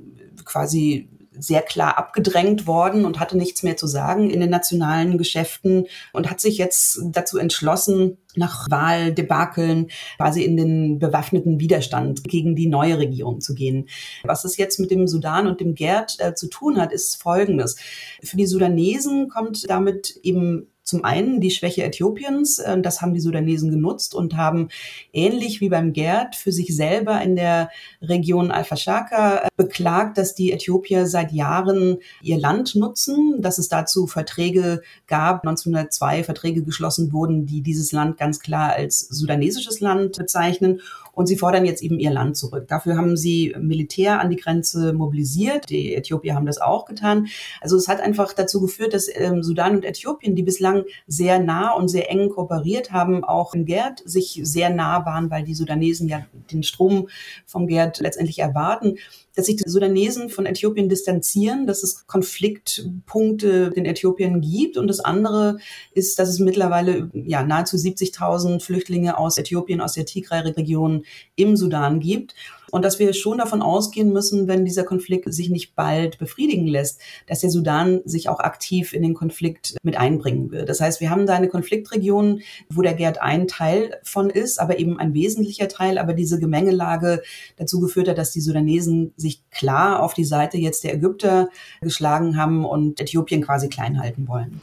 quasi 0.45 1.09
sehr 1.39 1.61
klar 1.61 1.97
abgedrängt 1.97 2.67
worden 2.67 3.05
und 3.05 3.19
hatte 3.19 3.37
nichts 3.37 3.63
mehr 3.63 3.77
zu 3.77 3.87
sagen 3.87 4.29
in 4.29 4.39
den 4.39 4.49
nationalen 4.49 5.17
Geschäften 5.17 5.85
und 6.13 6.29
hat 6.29 6.41
sich 6.41 6.57
jetzt 6.57 7.01
dazu 7.11 7.37
entschlossen, 7.37 8.17
nach 8.37 8.69
Wahldebakeln 8.69 9.87
quasi 10.17 10.43
in 10.43 10.57
den 10.57 10.99
bewaffneten 10.99 11.59
Widerstand 11.59 12.23
gegen 12.25 12.55
die 12.55 12.67
neue 12.67 12.97
Regierung 12.97 13.41
zu 13.41 13.53
gehen. 13.53 13.87
Was 14.23 14.43
es 14.45 14.57
jetzt 14.57 14.79
mit 14.79 14.91
dem 14.91 15.07
Sudan 15.07 15.47
und 15.47 15.61
dem 15.61 15.75
Gerd 15.75 16.17
äh, 16.19 16.33
zu 16.33 16.47
tun 16.47 16.79
hat, 16.79 16.91
ist 16.91 17.21
Folgendes. 17.21 17.77
Für 18.23 18.37
die 18.37 18.47
Sudanesen 18.47 19.29
kommt 19.29 19.69
damit 19.69 20.19
eben 20.23 20.67
Zum 20.85 21.03
einen 21.03 21.41
die 21.41 21.49
Schwäche 21.49 21.83
Äthiopiens, 21.83 22.59
äh, 22.59 22.79
das 22.79 23.01
haben 23.01 23.15
die 23.15 23.19
Sudanesen 23.19 23.71
genutzt 23.71 24.13
und 24.13 24.37
haben 24.37 24.69
ähnlich 25.13 25.59
wie 25.59 25.69
beim 25.69 25.93
GERD 25.93 26.35
für 26.35 26.51
sich 26.51 26.75
selber 26.75 27.19
in 27.21 27.35
der 27.35 27.71
Region 28.03 28.51
Al-Fashaka 28.51 29.45
äh, 29.45 29.47
beklagt, 29.57 30.19
dass 30.19 30.35
die 30.35 30.51
Äthiopier 30.51 31.07
seit 31.07 31.31
Jahren 31.31 31.97
ihr 32.21 32.37
Land 32.37 32.75
nutzen, 32.75 33.41
dass 33.41 33.57
es 33.57 33.67
dazu 33.67 34.05
Verträge 34.05 34.83
gab, 35.07 35.41
1902 35.41 36.23
Verträge 36.23 36.61
geschlossen 36.61 37.11
wurden, 37.11 37.47
die 37.47 37.61
dieses 37.61 37.91
Land 37.91 38.17
ganz 38.17 38.39
klar 38.39 38.73
als 38.73 38.99
sudanesisches 38.99 39.79
Land 39.79 40.19
bezeichnen 40.19 40.81
und 41.15 41.27
sie 41.27 41.37
fordern 41.37 41.65
jetzt 41.65 41.81
eben 41.81 41.97
ihr 41.97 42.11
Land 42.11 42.37
zurück. 42.37 42.67
Dafür 42.67 42.97
haben 42.97 43.17
sie 43.17 43.55
Militär 43.59 44.19
an 44.19 44.29
die 44.29 44.35
Grenze 44.35 44.93
mobilisiert. 44.93 45.69
Die 45.69 45.95
Äthiopier 45.95 46.35
haben 46.35 46.45
das 46.45 46.59
auch 46.59 46.85
getan. 46.85 47.27
Also 47.61 47.77
es 47.77 47.87
hat 47.87 48.01
einfach 48.01 48.33
dazu 48.33 48.61
geführt, 48.61 48.93
dass 48.93 49.09
ähm, 49.11 49.41
Sudan 49.41 49.75
und 49.75 49.85
Äthiopien, 49.85 50.35
die 50.35 50.43
bislang 50.43 50.83
sehr 51.07 51.39
nah 51.39 51.71
und 51.71 51.87
sehr 51.87 52.11
eng 52.11 52.29
kooperiert 52.29 52.91
haben, 52.91 53.23
auch 53.23 53.53
im 53.53 53.65
Gerd 53.65 54.03
sich 54.05 54.41
sehr 54.43 54.69
nah 54.69 55.05
waren, 55.05 55.31
weil 55.31 55.43
die 55.43 55.55
Sudanesen 55.55 56.07
ja 56.07 56.25
den 56.51 56.63
Strom 56.63 57.07
vom 57.45 57.67
Gerd 57.67 57.99
letztendlich 57.99 58.39
erwarten 58.39 58.97
dass 59.35 59.45
sich 59.47 59.57
die 59.57 59.69
Sudanesen 59.69 60.29
von 60.29 60.45
Äthiopien 60.45 60.89
distanzieren, 60.89 61.67
dass 61.67 61.83
es 61.83 62.07
Konfliktpunkte 62.07 63.71
in 63.75 63.85
Äthiopien 63.85 64.41
gibt. 64.41 64.77
Und 64.77 64.87
das 64.87 65.01
andere 65.01 65.57
ist, 65.93 66.17
dass 66.19 66.29
es 66.29 66.39
mittlerweile 66.39 67.09
ja, 67.13 67.43
nahezu 67.43 67.75
70.000 67.77 68.61
Flüchtlinge 68.61 69.17
aus 69.17 69.37
Äthiopien, 69.37 69.81
aus 69.81 69.93
der 69.93 70.05
Tigray-Region 70.05 71.05
im 71.35 71.55
Sudan 71.55 71.99
gibt 71.99 72.33
und 72.75 72.83
dass 72.83 72.99
wir 72.99 73.13
schon 73.13 73.37
davon 73.37 73.61
ausgehen 73.61 74.11
müssen, 74.11 74.49
wenn 74.49 74.65
dieser 74.65 74.83
Konflikt 74.83 75.33
sich 75.33 75.49
nicht 75.49 75.75
bald 75.75 76.17
befriedigen 76.17 76.67
lässt, 76.67 76.99
dass 77.25 77.39
der 77.39 77.49
Sudan 77.49 78.01
sich 78.03 78.27
auch 78.27 78.41
aktiv 78.41 78.91
in 78.91 79.01
den 79.01 79.13
Konflikt 79.13 79.77
mit 79.81 79.95
einbringen 79.95 80.51
wird. 80.51 80.67
Das 80.67 80.81
heißt, 80.81 80.99
wir 80.99 81.09
haben 81.09 81.25
da 81.25 81.35
eine 81.35 81.47
Konfliktregion, 81.47 82.41
wo 82.69 82.81
der 82.81 82.93
Gerd 82.93 83.21
ein 83.21 83.47
Teil 83.47 83.97
von 84.03 84.29
ist, 84.29 84.59
aber 84.59 84.77
eben 84.77 84.99
ein 84.99 85.13
wesentlicher 85.13 85.69
Teil, 85.69 85.97
aber 85.97 86.11
diese 86.11 86.37
Gemengelage 86.37 87.21
dazu 87.55 87.79
geführt 87.79 88.09
hat, 88.09 88.17
dass 88.17 88.33
die 88.33 88.41
Sudanesen 88.41 89.13
sich 89.15 89.49
klar 89.51 90.03
auf 90.03 90.13
die 90.13 90.25
Seite 90.25 90.57
jetzt 90.57 90.83
der 90.83 90.95
Ägypter 90.95 91.47
geschlagen 91.79 92.35
haben 92.35 92.65
und 92.65 92.99
Äthiopien 92.99 93.41
quasi 93.41 93.69
klein 93.69 94.01
halten 94.01 94.27
wollen. 94.27 94.59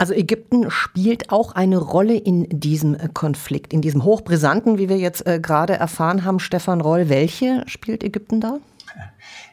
Also 0.00 0.14
Ägypten 0.14 0.70
spielt 0.70 1.30
auch 1.30 1.52
eine 1.52 1.76
Rolle 1.76 2.16
in 2.16 2.46
diesem 2.48 2.94
äh, 2.94 3.10
Konflikt, 3.12 3.74
in 3.74 3.82
diesem 3.82 4.02
hochbrisanten, 4.02 4.78
wie 4.78 4.88
wir 4.88 4.96
jetzt 4.96 5.26
äh, 5.26 5.38
gerade 5.38 5.74
erfahren 5.74 6.24
haben. 6.24 6.38
Stefan 6.40 6.80
Roll, 6.80 7.10
welche 7.10 7.64
spielt 7.66 8.02
Ägypten 8.02 8.40
da? 8.40 8.60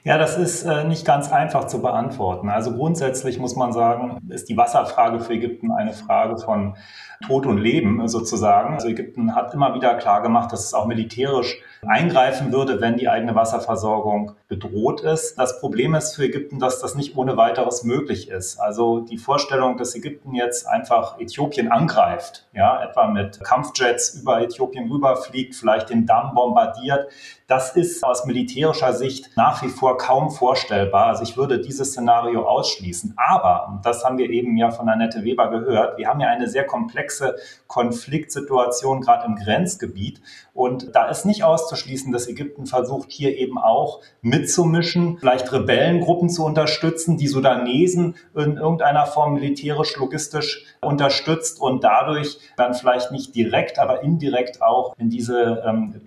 Ja, 0.03 0.17
das 0.17 0.37
ist 0.37 0.63
äh, 0.63 0.85
nicht 0.85 1.05
ganz 1.05 1.31
einfach 1.31 1.67
zu 1.67 1.81
beantworten. 1.81 2.49
Also 2.49 2.71
grundsätzlich 2.71 3.39
muss 3.39 3.55
man 3.55 3.73
sagen, 3.73 4.21
ist 4.29 4.47
die 4.47 4.55
Wasserfrage 4.55 5.19
für 5.19 5.33
Ägypten 5.33 5.71
eine 5.71 5.91
Frage 5.93 6.37
von 6.37 6.77
Tod 7.25 7.45
und 7.45 7.57
Leben 7.57 8.07
sozusagen. 8.07 8.75
Also 8.75 8.87
Ägypten 8.87 9.35
hat 9.35 9.53
immer 9.53 9.73
wieder 9.73 9.95
klar 9.95 10.21
gemacht, 10.21 10.51
dass 10.53 10.65
es 10.65 10.73
auch 10.73 10.85
militärisch 10.85 11.59
eingreifen 11.85 12.51
würde, 12.51 12.79
wenn 12.79 12.97
die 12.97 13.09
eigene 13.09 13.35
Wasserversorgung 13.35 14.33
bedroht 14.47 15.01
ist. 15.01 15.35
Das 15.37 15.59
Problem 15.59 15.95
ist 15.95 16.15
für 16.15 16.25
Ägypten, 16.25 16.59
dass 16.59 16.79
das 16.79 16.95
nicht 16.95 17.17
ohne 17.17 17.35
weiteres 17.35 17.83
möglich 17.83 18.29
ist. 18.29 18.59
Also 18.59 18.99
die 18.99 19.17
Vorstellung, 19.17 19.77
dass 19.77 19.95
Ägypten 19.95 20.33
jetzt 20.33 20.67
einfach 20.67 21.19
Äthiopien 21.19 21.71
angreift, 21.71 22.47
ja, 22.53 22.83
etwa 22.83 23.07
mit 23.07 23.43
Kampfjets 23.43 24.21
über 24.21 24.41
Äthiopien 24.41 24.89
rüberfliegt, 24.91 25.55
vielleicht 25.55 25.89
den 25.89 26.05
Damm 26.05 26.33
bombardiert, 26.35 27.07
das 27.47 27.75
ist 27.75 28.03
aus 28.03 28.25
militärischer 28.25 28.93
Sicht 28.93 29.29
nach 29.35 29.63
wie 29.63 29.66
vor 29.69 29.97
kaum 29.97 30.31
vorstellbar. 30.31 31.07
Also 31.07 31.23
ich 31.23 31.37
würde 31.37 31.59
dieses 31.59 31.91
Szenario 31.91 32.45
ausschließen. 32.45 33.13
Aber, 33.17 33.79
das 33.83 34.03
haben 34.03 34.17
wir 34.17 34.29
eben 34.29 34.57
ja 34.57 34.71
von 34.71 34.89
Annette 34.89 35.23
Weber 35.23 35.49
gehört, 35.49 35.97
wir 35.97 36.07
haben 36.07 36.19
ja 36.19 36.27
eine 36.27 36.47
sehr 36.47 36.65
komplexe 36.65 37.35
Konfliktsituation 37.67 39.01
gerade 39.01 39.25
im 39.25 39.35
Grenzgebiet. 39.35 40.21
Und 40.53 40.95
da 40.95 41.07
ist 41.07 41.25
nicht 41.25 41.43
auszuschließen, 41.43 42.11
dass 42.11 42.27
Ägypten 42.27 42.65
versucht, 42.65 43.11
hier 43.11 43.37
eben 43.37 43.57
auch 43.57 44.01
mitzumischen, 44.21 45.17
vielleicht 45.19 45.51
Rebellengruppen 45.51 46.29
zu 46.29 46.45
unterstützen, 46.45 47.17
die 47.17 47.27
Sudanesen 47.27 48.15
in 48.35 48.57
irgendeiner 48.57 49.05
Form 49.05 49.33
militärisch, 49.33 49.95
logistisch 49.97 50.65
unterstützt 50.81 51.61
und 51.61 51.83
dadurch 51.83 52.39
dann 52.55 52.73
vielleicht 52.73 53.11
nicht 53.11 53.35
direkt, 53.35 53.79
aber 53.79 54.03
indirekt 54.03 54.61
auch 54.61 54.95
in 54.97 55.09
diese 55.09 55.63
ähm, 55.65 56.01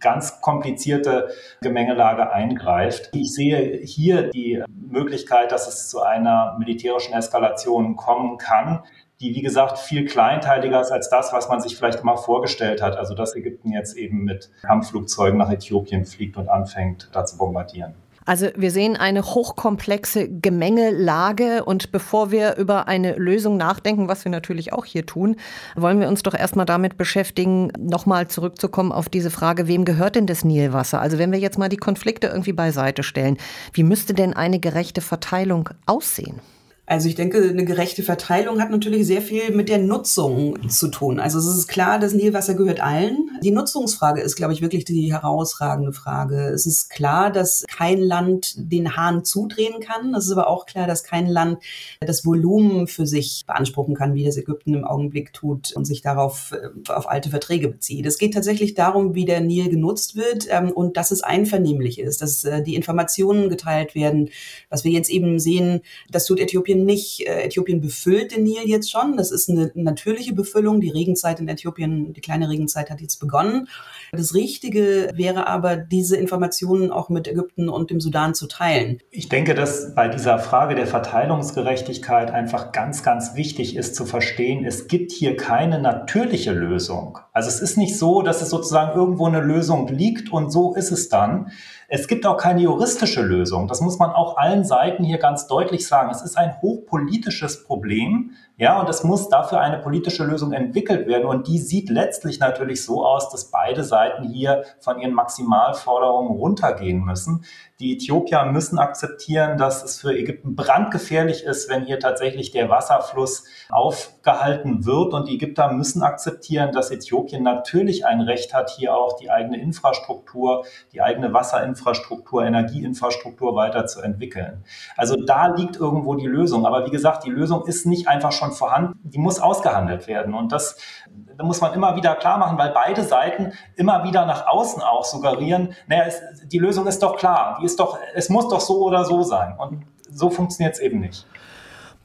ganz 0.00 0.40
komplizierte 0.40 1.28
Gemengelage 1.60 2.32
eingreift. 2.32 3.10
Ich 3.12 3.34
sehe 3.34 3.78
hier 3.82 4.30
die 4.30 4.62
Möglichkeit, 4.68 5.52
dass 5.52 5.68
es 5.68 5.88
zu 5.88 6.02
einer 6.02 6.56
militärischen 6.58 7.14
Eskalation 7.14 7.96
kommen 7.96 8.38
kann 8.38 8.82
die, 9.20 9.34
wie 9.34 9.42
gesagt, 9.42 9.78
viel 9.78 10.06
kleinteiliger 10.06 10.80
ist 10.80 10.92
als 10.92 11.10
das, 11.10 11.32
was 11.32 11.48
man 11.48 11.60
sich 11.60 11.76
vielleicht 11.76 12.00
immer 12.00 12.16
vorgestellt 12.16 12.80
hat. 12.80 12.96
Also, 12.96 13.14
dass 13.14 13.34
Ägypten 13.34 13.72
jetzt 13.72 13.96
eben 13.96 14.24
mit 14.24 14.50
Kampfflugzeugen 14.62 15.38
nach 15.38 15.50
Äthiopien 15.50 16.04
fliegt 16.04 16.36
und 16.36 16.48
anfängt, 16.48 17.10
da 17.12 17.24
zu 17.24 17.36
bombardieren. 17.36 17.94
Also 18.28 18.48
wir 18.56 18.70
sehen 18.70 18.94
eine 18.94 19.24
hochkomplexe 19.24 20.28
Gemengelage 20.28 21.64
und 21.64 21.92
bevor 21.92 22.30
wir 22.30 22.56
über 22.56 22.86
eine 22.86 23.16
Lösung 23.16 23.56
nachdenken, 23.56 24.06
was 24.06 24.26
wir 24.26 24.30
natürlich 24.30 24.74
auch 24.74 24.84
hier 24.84 25.06
tun, 25.06 25.36
wollen 25.76 25.98
wir 25.98 26.08
uns 26.08 26.22
doch 26.22 26.34
erstmal 26.34 26.66
damit 26.66 26.98
beschäftigen, 26.98 27.72
nochmal 27.78 28.28
zurückzukommen 28.28 28.92
auf 28.92 29.08
diese 29.08 29.30
Frage, 29.30 29.66
wem 29.66 29.86
gehört 29.86 30.14
denn 30.14 30.26
das 30.26 30.44
Nilwasser? 30.44 31.00
Also 31.00 31.16
wenn 31.16 31.32
wir 31.32 31.38
jetzt 31.38 31.58
mal 31.58 31.70
die 31.70 31.78
Konflikte 31.78 32.26
irgendwie 32.26 32.52
beiseite 32.52 33.02
stellen, 33.02 33.38
wie 33.72 33.82
müsste 33.82 34.12
denn 34.12 34.34
eine 34.34 34.60
gerechte 34.60 35.00
Verteilung 35.00 35.70
aussehen? 35.86 36.38
Also 36.88 37.06
ich 37.06 37.16
denke, 37.16 37.42
eine 37.42 37.66
gerechte 37.66 38.02
Verteilung 38.02 38.62
hat 38.62 38.70
natürlich 38.70 39.06
sehr 39.06 39.20
viel 39.20 39.54
mit 39.54 39.68
der 39.68 39.76
Nutzung 39.76 40.70
zu 40.70 40.88
tun. 40.88 41.20
Also 41.20 41.38
es 41.38 41.44
ist 41.44 41.68
klar, 41.68 41.98
das 41.98 42.14
Nilwasser 42.14 42.54
gehört 42.54 42.80
allen. 42.80 43.28
Die 43.42 43.50
Nutzungsfrage 43.50 44.22
ist, 44.22 44.36
glaube 44.36 44.54
ich, 44.54 44.62
wirklich 44.62 44.86
die 44.86 45.12
herausragende 45.12 45.92
Frage. 45.92 46.48
Es 46.48 46.64
ist 46.64 46.88
klar, 46.88 47.30
dass 47.30 47.66
kein 47.68 48.00
Land 48.00 48.54
den 48.56 48.96
Hahn 48.96 49.22
zudrehen 49.22 49.80
kann. 49.80 50.14
Es 50.14 50.24
ist 50.24 50.32
aber 50.32 50.48
auch 50.48 50.64
klar, 50.64 50.86
dass 50.86 51.04
kein 51.04 51.26
Land 51.26 51.58
das 52.00 52.24
Volumen 52.24 52.86
für 52.86 53.06
sich 53.06 53.44
beanspruchen 53.46 53.94
kann, 53.94 54.14
wie 54.14 54.24
das 54.24 54.38
Ägypten 54.38 54.72
im 54.72 54.84
Augenblick 54.84 55.34
tut 55.34 55.72
und 55.72 55.84
sich 55.84 56.00
darauf 56.00 56.52
äh, 56.52 56.90
auf 56.90 57.10
alte 57.10 57.28
Verträge 57.28 57.68
bezieht. 57.68 58.06
Es 58.06 58.16
geht 58.16 58.32
tatsächlich 58.32 58.72
darum, 58.72 59.14
wie 59.14 59.26
der 59.26 59.42
Nil 59.42 59.68
genutzt 59.68 60.16
wird 60.16 60.46
ähm, 60.48 60.70
und 60.70 60.96
dass 60.96 61.10
es 61.10 61.22
einvernehmlich 61.22 61.98
ist, 61.98 62.22
dass 62.22 62.44
äh, 62.44 62.62
die 62.62 62.76
Informationen 62.76 63.50
geteilt 63.50 63.94
werden. 63.94 64.30
Was 64.70 64.84
wir 64.84 64.92
jetzt 64.92 65.10
eben 65.10 65.38
sehen, 65.38 65.82
das 66.10 66.24
tut 66.24 66.40
Äthiopien 66.40 66.77
Äthiopien 66.78 66.84
nicht. 66.84 67.26
Äh, 67.26 67.42
Äthiopien 67.44 67.80
befüllt 67.80 68.34
den 68.34 68.44
Nil 68.44 68.62
jetzt 68.64 68.90
schon. 68.90 69.16
Das 69.16 69.30
ist 69.30 69.48
eine 69.48 69.70
natürliche 69.74 70.34
Befüllung. 70.34 70.80
Die 70.80 70.90
Regenzeit 70.90 71.40
in 71.40 71.48
Äthiopien, 71.48 72.12
die 72.12 72.20
kleine 72.20 72.48
Regenzeit 72.48 72.90
hat 72.90 73.00
jetzt 73.00 73.18
begonnen. 73.18 73.68
Das 74.12 74.34
Richtige 74.34 75.10
wäre 75.14 75.46
aber, 75.46 75.76
diese 75.76 76.16
Informationen 76.16 76.90
auch 76.90 77.08
mit 77.08 77.28
Ägypten 77.28 77.68
und 77.68 77.90
dem 77.90 78.00
Sudan 78.00 78.34
zu 78.34 78.46
teilen. 78.46 79.00
Ich 79.10 79.28
denke, 79.28 79.54
dass 79.54 79.94
bei 79.94 80.08
dieser 80.08 80.38
Frage 80.38 80.74
der 80.74 80.86
Verteilungsgerechtigkeit 80.86 82.30
einfach 82.30 82.72
ganz, 82.72 83.02
ganz 83.02 83.34
wichtig 83.34 83.76
ist 83.76 83.94
zu 83.94 84.06
verstehen, 84.06 84.64
es 84.64 84.88
gibt 84.88 85.12
hier 85.12 85.36
keine 85.36 85.80
natürliche 85.80 86.52
Lösung. 86.52 87.18
Also 87.32 87.48
es 87.48 87.60
ist 87.60 87.76
nicht 87.76 87.96
so, 87.96 88.22
dass 88.22 88.42
es 88.42 88.50
sozusagen 88.50 88.98
irgendwo 88.98 89.26
eine 89.26 89.40
Lösung 89.40 89.88
liegt 89.88 90.32
und 90.32 90.50
so 90.50 90.74
ist 90.74 90.90
es 90.90 91.08
dann. 91.08 91.50
Es 91.90 92.06
gibt 92.06 92.26
auch 92.26 92.36
keine 92.36 92.60
juristische 92.60 93.22
Lösung. 93.22 93.66
Das 93.66 93.80
muss 93.80 93.98
man 93.98 94.10
auch 94.10 94.36
allen 94.36 94.62
Seiten 94.64 95.04
hier 95.04 95.16
ganz 95.16 95.46
deutlich 95.46 95.86
sagen. 95.86 96.10
Es 96.10 96.20
ist 96.20 96.36
ein 96.36 96.54
hochpolitisches 96.68 97.64
Problem, 97.64 98.32
ja, 98.56 98.80
und 98.80 98.88
es 98.88 99.04
muss 99.04 99.28
dafür 99.28 99.60
eine 99.60 99.78
politische 99.78 100.24
Lösung 100.24 100.52
entwickelt 100.52 101.06
werden. 101.06 101.26
Und 101.26 101.46
die 101.46 101.58
sieht 101.58 101.90
letztlich 101.90 102.40
natürlich 102.40 102.84
so 102.84 103.06
aus, 103.06 103.30
dass 103.30 103.52
beide 103.52 103.84
Seiten 103.84 104.24
hier 104.24 104.64
von 104.80 104.98
ihren 104.98 105.14
Maximalforderungen 105.14 106.36
runtergehen 106.36 107.04
müssen. 107.04 107.44
Die 107.80 107.94
Äthiopier 107.94 108.44
müssen 108.44 108.76
akzeptieren, 108.76 109.56
dass 109.56 109.84
es 109.84 110.00
für 110.00 110.12
Ägypten 110.12 110.56
brandgefährlich 110.56 111.44
ist, 111.44 111.70
wenn 111.70 111.84
hier 111.84 112.00
tatsächlich 112.00 112.50
der 112.50 112.68
Wasserfluss 112.68 113.44
aufgehalten 113.68 114.84
wird. 114.84 115.14
Und 115.14 115.28
die 115.28 115.36
Ägypter 115.36 115.72
müssen 115.72 116.02
akzeptieren, 116.02 116.72
dass 116.72 116.90
Äthiopien 116.90 117.44
natürlich 117.44 118.04
ein 118.04 118.20
Recht 118.20 118.52
hat, 118.52 118.70
hier 118.70 118.96
auch 118.96 119.16
die 119.20 119.30
eigene 119.30 119.60
Infrastruktur, 119.60 120.64
die 120.92 121.02
eigene 121.02 121.32
Wasserinfrastruktur, 121.32 122.44
Energieinfrastruktur 122.44 123.54
weiterzuentwickeln. 123.54 124.64
Also 124.96 125.14
da 125.14 125.54
liegt 125.54 125.76
irgendwo 125.76 126.16
die 126.16 126.26
Lösung. 126.26 126.66
Aber 126.66 126.84
wie 126.84 126.90
gesagt, 126.90 127.24
die 127.24 127.30
Lösung 127.30 127.64
ist 127.64 127.86
nicht 127.86 128.08
einfach 128.08 128.32
schon 128.32 128.50
vorhanden, 128.50 128.98
die 129.04 129.18
muss 129.18 129.38
ausgehandelt 129.38 130.08
werden. 130.08 130.34
Und 130.34 130.50
das, 130.50 130.78
da 131.08 131.27
muss 131.46 131.60
man 131.60 131.72
immer 131.72 131.94
wieder 131.96 132.14
klar 132.16 132.38
machen, 132.38 132.58
weil 132.58 132.70
beide 132.70 133.02
Seiten 133.04 133.52
immer 133.76 134.04
wieder 134.04 134.26
nach 134.26 134.46
außen 134.46 134.82
auch 134.82 135.04
suggerieren, 135.04 135.74
naja, 135.86 136.04
es, 136.06 136.20
die 136.48 136.58
Lösung 136.58 136.86
ist 136.86 137.02
doch 137.02 137.16
klar, 137.16 137.58
die 137.60 137.66
ist 137.66 137.78
doch, 137.78 137.98
es 138.14 138.28
muss 138.28 138.48
doch 138.48 138.60
so 138.60 138.82
oder 138.82 139.04
so 139.04 139.22
sein. 139.22 139.54
Und 139.56 139.84
so 140.10 140.30
funktioniert 140.30 140.74
es 140.74 140.80
eben 140.80 141.00
nicht. 141.00 141.26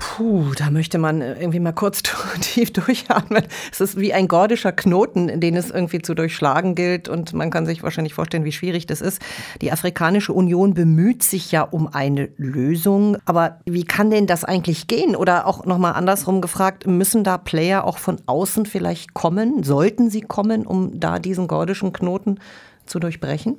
Puh, 0.05 0.51
da 0.57 0.69
möchte 0.69 0.97
man 0.97 1.21
irgendwie 1.21 1.61
mal 1.61 1.71
kurz 1.71 2.03
tief 2.41 2.73
durchatmen. 2.73 3.43
Es 3.71 3.79
ist 3.79 3.97
wie 3.97 4.13
ein 4.13 4.27
gordischer 4.27 4.73
Knoten, 4.73 5.39
den 5.39 5.55
es 5.55 5.71
irgendwie 5.71 6.01
zu 6.01 6.13
durchschlagen 6.13 6.75
gilt. 6.75 7.07
Und 7.07 7.33
man 7.33 7.49
kann 7.49 7.65
sich 7.65 7.83
wahrscheinlich 7.83 8.13
vorstellen, 8.13 8.43
wie 8.43 8.51
schwierig 8.51 8.85
das 8.85 8.99
ist. 8.99 9.21
Die 9.61 9.71
Afrikanische 9.71 10.33
Union 10.33 10.73
bemüht 10.73 11.23
sich 11.23 11.51
ja 11.51 11.63
um 11.63 11.87
eine 11.87 12.29
Lösung. 12.37 13.17
Aber 13.25 13.61
wie 13.65 13.85
kann 13.85 14.11
denn 14.11 14.27
das 14.27 14.43
eigentlich 14.43 14.87
gehen? 14.87 15.15
Oder 15.15 15.47
auch 15.47 15.65
nochmal 15.65 15.93
andersrum 15.93 16.41
gefragt, 16.41 16.85
müssen 16.85 17.23
da 17.23 17.37
Player 17.37 17.85
auch 17.85 17.97
von 17.97 18.17
außen 18.25 18.65
vielleicht 18.65 19.13
kommen? 19.13 19.63
Sollten 19.63 20.09
sie 20.09 20.21
kommen, 20.21 20.67
um 20.67 20.99
da 20.99 21.17
diesen 21.17 21.47
gordischen 21.47 21.93
Knoten 21.93 22.39
zu 22.85 22.99
durchbrechen? 22.99 23.57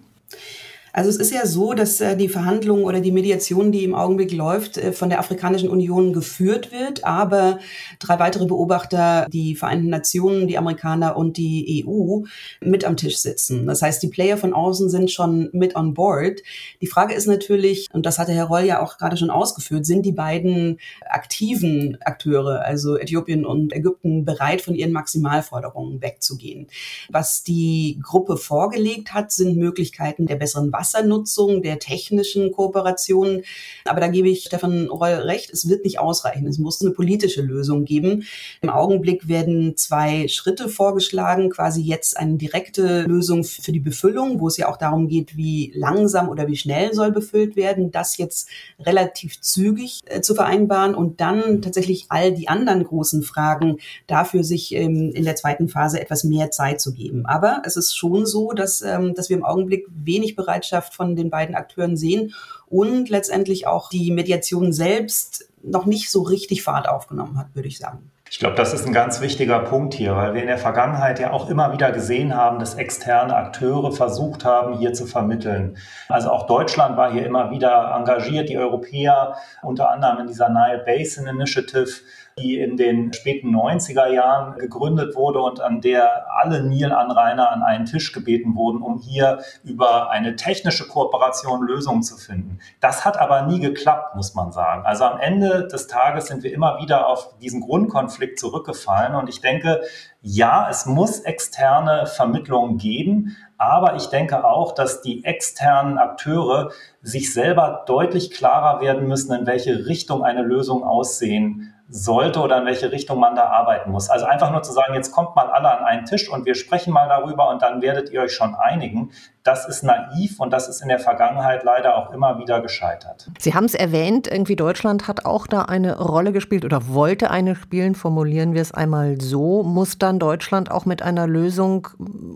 Also 0.96 1.10
es 1.10 1.16
ist 1.16 1.32
ja 1.32 1.44
so, 1.44 1.74
dass 1.74 2.00
äh, 2.00 2.16
die 2.16 2.28
Verhandlung 2.28 2.84
oder 2.84 3.00
die 3.00 3.10
Mediation, 3.10 3.72
die 3.72 3.82
im 3.82 3.96
Augenblick 3.96 4.30
läuft, 4.30 4.78
äh, 4.78 4.92
von 4.92 5.08
der 5.08 5.18
Afrikanischen 5.18 5.68
Union 5.68 6.12
geführt 6.12 6.70
wird, 6.70 7.02
aber 7.02 7.58
drei 7.98 8.20
weitere 8.20 8.46
Beobachter, 8.46 9.26
die 9.28 9.56
Vereinten 9.56 9.88
Nationen, 9.88 10.46
die 10.46 10.56
Amerikaner 10.56 11.16
und 11.16 11.36
die 11.36 11.84
EU, 11.84 12.20
mit 12.60 12.84
am 12.84 12.96
Tisch 12.96 13.18
sitzen. 13.18 13.66
Das 13.66 13.82
heißt, 13.82 14.04
die 14.04 14.08
Player 14.08 14.36
von 14.36 14.54
außen 14.54 14.88
sind 14.88 15.10
schon 15.10 15.50
mit 15.52 15.74
on 15.74 15.94
board. 15.94 16.42
Die 16.80 16.86
Frage 16.86 17.14
ist 17.14 17.26
natürlich, 17.26 17.88
und 17.92 18.06
das 18.06 18.20
hatte 18.20 18.30
Herr 18.30 18.44
Roll 18.44 18.62
ja 18.62 18.80
auch 18.80 18.96
gerade 18.96 19.16
schon 19.16 19.30
ausgeführt, 19.30 19.86
sind 19.86 20.06
die 20.06 20.12
beiden 20.12 20.78
aktiven 21.10 21.98
Akteure, 22.02 22.64
also 22.64 22.96
Äthiopien 22.96 23.44
und 23.44 23.72
Ägypten, 23.72 24.24
bereit, 24.24 24.62
von 24.62 24.76
ihren 24.76 24.92
Maximalforderungen 24.92 26.00
wegzugehen? 26.00 26.68
Was 27.08 27.42
die 27.42 27.98
Gruppe 28.00 28.36
vorgelegt 28.36 29.12
hat, 29.12 29.32
sind 29.32 29.56
Möglichkeiten 29.56 30.26
der 30.26 30.36
besseren 30.36 30.70
Wassernutzung, 30.84 31.62
der 31.62 31.78
technischen 31.78 32.52
Kooperationen. 32.52 33.42
Aber 33.86 34.00
da 34.00 34.08
gebe 34.08 34.28
ich 34.28 34.44
Stefan 34.44 34.88
Reul 34.90 35.22
recht, 35.22 35.50
es 35.50 35.68
wird 35.68 35.84
nicht 35.84 35.98
ausreichen. 35.98 36.46
Es 36.46 36.58
muss 36.58 36.82
eine 36.82 36.90
politische 36.90 37.40
Lösung 37.40 37.84
geben. 37.84 38.24
Im 38.60 38.68
Augenblick 38.68 39.28
werden 39.28 39.76
zwei 39.76 40.28
Schritte 40.28 40.68
vorgeschlagen, 40.68 41.48
quasi 41.48 41.80
jetzt 41.80 42.18
eine 42.18 42.36
direkte 42.36 43.02
Lösung 43.02 43.44
für 43.44 43.72
die 43.72 43.80
Befüllung, 43.80 44.40
wo 44.40 44.48
es 44.48 44.58
ja 44.58 44.68
auch 44.68 44.76
darum 44.76 45.08
geht, 45.08 45.36
wie 45.36 45.72
langsam 45.74 46.28
oder 46.28 46.46
wie 46.48 46.56
schnell 46.56 46.92
soll 46.92 47.12
befüllt 47.12 47.56
werden, 47.56 47.90
das 47.90 48.18
jetzt 48.18 48.48
relativ 48.78 49.40
zügig 49.40 50.00
äh, 50.04 50.20
zu 50.20 50.34
vereinbaren 50.34 50.94
und 50.94 51.20
dann 51.20 51.62
tatsächlich 51.62 52.06
all 52.10 52.32
die 52.32 52.48
anderen 52.48 52.84
großen 52.84 53.22
Fragen 53.22 53.78
dafür 54.06 54.44
sich 54.44 54.74
ähm, 54.74 55.12
in 55.14 55.24
der 55.24 55.36
zweiten 55.36 55.68
Phase 55.68 56.00
etwas 56.00 56.24
mehr 56.24 56.50
Zeit 56.50 56.80
zu 56.80 56.92
geben. 56.92 57.24
Aber 57.24 57.62
es 57.64 57.76
ist 57.76 57.96
schon 57.96 58.26
so, 58.26 58.52
dass, 58.52 58.82
ähm, 58.82 59.14
dass 59.14 59.30
wir 59.30 59.36
im 59.36 59.44
Augenblick 59.44 59.86
wenig 59.88 60.36
Bereitschaft 60.36 60.73
Bereitschaft 60.74 60.94
von 60.94 61.16
den 61.16 61.30
beiden 61.30 61.54
Akteuren 61.54 61.96
sehen 61.96 62.34
und 62.66 63.08
letztendlich 63.08 63.66
auch 63.66 63.88
die 63.88 64.10
Mediation 64.10 64.72
selbst 64.72 65.48
noch 65.62 65.86
nicht 65.86 66.10
so 66.10 66.22
richtig 66.22 66.62
Fahrt 66.62 66.88
aufgenommen 66.88 67.38
hat, 67.38 67.54
würde 67.54 67.68
ich 67.68 67.78
sagen. 67.78 68.10
Ich 68.30 68.40
glaube, 68.40 68.56
das 68.56 68.74
ist 68.74 68.84
ein 68.84 68.92
ganz 68.92 69.20
wichtiger 69.20 69.60
Punkt 69.60 69.94
hier, 69.94 70.16
weil 70.16 70.34
wir 70.34 70.40
in 70.40 70.48
der 70.48 70.58
Vergangenheit 70.58 71.20
ja 71.20 71.32
auch 71.32 71.48
immer 71.48 71.72
wieder 71.72 71.92
gesehen 71.92 72.34
haben, 72.34 72.58
dass 72.58 72.74
externe 72.74 73.36
Akteure 73.36 73.92
versucht 73.92 74.44
haben, 74.44 74.76
hier 74.78 74.92
zu 74.92 75.06
vermitteln. 75.06 75.76
Also 76.08 76.30
auch 76.30 76.46
Deutschland 76.46 76.96
war 76.96 77.12
hier 77.12 77.24
immer 77.24 77.52
wieder 77.52 77.94
engagiert, 77.96 78.48
die 78.48 78.58
Europäer 78.58 79.36
unter 79.62 79.90
anderem 79.90 80.18
in 80.20 80.26
dieser 80.26 80.48
Nile 80.48 80.82
Basin 80.84 81.28
Initiative 81.28 82.00
die 82.38 82.58
in 82.58 82.76
den 82.76 83.12
späten 83.12 83.54
90er 83.54 84.08
Jahren 84.08 84.58
gegründet 84.58 85.14
wurde 85.14 85.40
und 85.40 85.60
an 85.60 85.80
der 85.80 86.26
alle 86.36 86.64
Nilanrainer 86.64 87.52
an 87.52 87.62
einen 87.62 87.84
Tisch 87.84 88.12
gebeten 88.12 88.56
wurden, 88.56 88.82
um 88.82 88.98
hier 88.98 89.38
über 89.62 90.10
eine 90.10 90.34
technische 90.34 90.88
Kooperation 90.88 91.62
Lösungen 91.64 92.02
zu 92.02 92.16
finden. 92.16 92.58
Das 92.80 93.04
hat 93.04 93.18
aber 93.18 93.42
nie 93.42 93.60
geklappt, 93.60 94.16
muss 94.16 94.34
man 94.34 94.50
sagen. 94.50 94.84
Also 94.84 95.04
am 95.04 95.20
Ende 95.20 95.68
des 95.68 95.86
Tages 95.86 96.26
sind 96.26 96.42
wir 96.42 96.52
immer 96.52 96.78
wieder 96.80 97.06
auf 97.06 97.38
diesen 97.38 97.60
Grundkonflikt 97.60 98.38
zurückgefallen 98.38 99.14
und 99.14 99.28
ich 99.28 99.40
denke, 99.40 99.82
ja, 100.20 100.68
es 100.68 100.86
muss 100.86 101.20
externe 101.20 102.06
Vermittlungen 102.06 102.78
geben, 102.78 103.36
aber 103.58 103.94
ich 103.94 104.06
denke 104.06 104.44
auch, 104.44 104.72
dass 104.72 105.02
die 105.02 105.24
externen 105.24 105.98
Akteure 105.98 106.72
sich 107.02 107.32
selber 107.32 107.84
deutlich 107.86 108.32
klarer 108.32 108.80
werden 108.80 109.06
müssen, 109.06 109.32
in 109.38 109.46
welche 109.46 109.86
Richtung 109.86 110.24
eine 110.24 110.42
Lösung 110.42 110.82
aussehen 110.82 111.73
sollte 111.88 112.40
oder 112.40 112.58
in 112.58 112.66
welche 112.66 112.90
Richtung 112.92 113.20
man 113.20 113.34
da 113.34 113.46
arbeiten 113.46 113.90
muss. 113.90 114.08
Also 114.08 114.26
einfach 114.26 114.50
nur 114.50 114.62
zu 114.62 114.72
sagen, 114.72 114.94
jetzt 114.94 115.12
kommt 115.12 115.36
mal 115.36 115.48
alle 115.48 115.70
an 115.70 115.84
einen 115.84 116.06
Tisch 116.06 116.30
und 116.30 116.46
wir 116.46 116.54
sprechen 116.54 116.92
mal 116.92 117.08
darüber 117.08 117.48
und 117.50 117.62
dann 117.62 117.82
werdet 117.82 118.10
ihr 118.10 118.22
euch 118.22 118.32
schon 118.32 118.54
einigen 118.54 119.12
das 119.44 119.68
ist 119.68 119.84
naiv 119.84 120.40
und 120.40 120.52
das 120.54 120.68
ist 120.68 120.80
in 120.80 120.88
der 120.88 120.98
Vergangenheit 120.98 121.64
leider 121.64 121.98
auch 121.98 122.12
immer 122.14 122.38
wieder 122.38 122.62
gescheitert. 122.62 123.30
Sie 123.38 123.52
haben 123.52 123.66
es 123.66 123.74
erwähnt, 123.74 124.26
irgendwie 124.26 124.56
Deutschland 124.56 125.06
hat 125.06 125.26
auch 125.26 125.46
da 125.46 125.62
eine 125.62 125.98
Rolle 125.98 126.32
gespielt 126.32 126.64
oder 126.64 126.88
wollte 126.88 127.30
eine 127.30 127.54
spielen, 127.54 127.94
formulieren 127.94 128.54
wir 128.54 128.62
es 128.62 128.72
einmal 128.72 129.20
so. 129.20 129.62
Muss 129.62 129.98
dann 129.98 130.18
Deutschland 130.18 130.70
auch 130.70 130.86
mit 130.86 131.02
einer 131.02 131.26
Lösung 131.26 131.88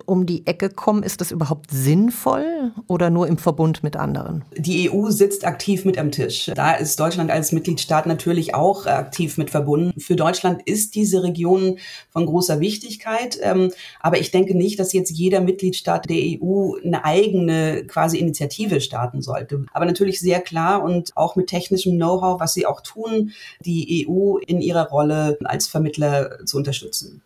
um 0.05 0.27
die 0.27 0.47
Ecke 0.47 0.69
kommen? 0.69 1.03
Ist 1.03 1.23
das 1.23 1.31
überhaupt 1.31 1.71
sinnvoll 1.71 2.73
oder 2.89 3.09
nur 3.09 3.27
im 3.27 3.39
Verbund 3.39 3.83
mit 3.83 3.97
anderen? 3.97 4.45
Die 4.55 4.91
EU 4.91 5.09
sitzt 5.09 5.47
aktiv 5.47 5.87
mit 5.87 5.97
am 5.97 6.11
Tisch. 6.11 6.51
Da 6.55 6.75
ist 6.75 7.01
Deutschland 7.01 7.31
als 7.31 7.53
Mitgliedstaat 7.53 8.05
natürlich 8.05 8.55
auch 8.55 8.85
aktiv 8.85 9.39
mit 9.39 9.49
verbunden. 9.49 9.99
Für 9.99 10.15
Deutschland 10.15 10.61
ist 10.67 10.95
diese 10.95 11.23
Region 11.23 11.79
von 12.11 12.27
großer 12.27 12.61
Wichtigkeit. 12.61 13.39
Ähm, 13.41 13.73
aber 14.01 14.19
ich 14.19 14.31
denke 14.31 14.55
nicht, 14.55 14.79
dass 14.79 14.93
jetzt 14.93 15.11
jeder 15.11 15.41
Mitgliedstaat 15.41 16.11
der 16.11 16.19
EU 16.19 16.75
eine 16.85 16.98
eine 16.99 17.05
eigene 17.05 17.85
quasi 17.87 18.19
Initiative 18.19 18.81
starten 18.81 19.23
sollte. 19.23 19.65
Aber 19.73 19.85
natürlich 19.85 20.21
sehr 20.21 20.41
klar 20.41 20.83
und 20.83 21.17
auch 21.17 21.37
mit 21.37 21.49
technischem 21.49 21.97
Know-how, 21.97 22.41
was 22.41 22.55
sie 22.55 22.67
auch 22.67 22.81
tun, 22.81 23.33
die 23.61 24.07
EU 24.09 24.37
in 24.39 24.61
ihrer 24.61 24.89
Rolle 24.89 25.39
als 25.45 25.67
Vermittler 25.67 26.45
zu 26.45 26.57
unterstützen. 26.57 27.23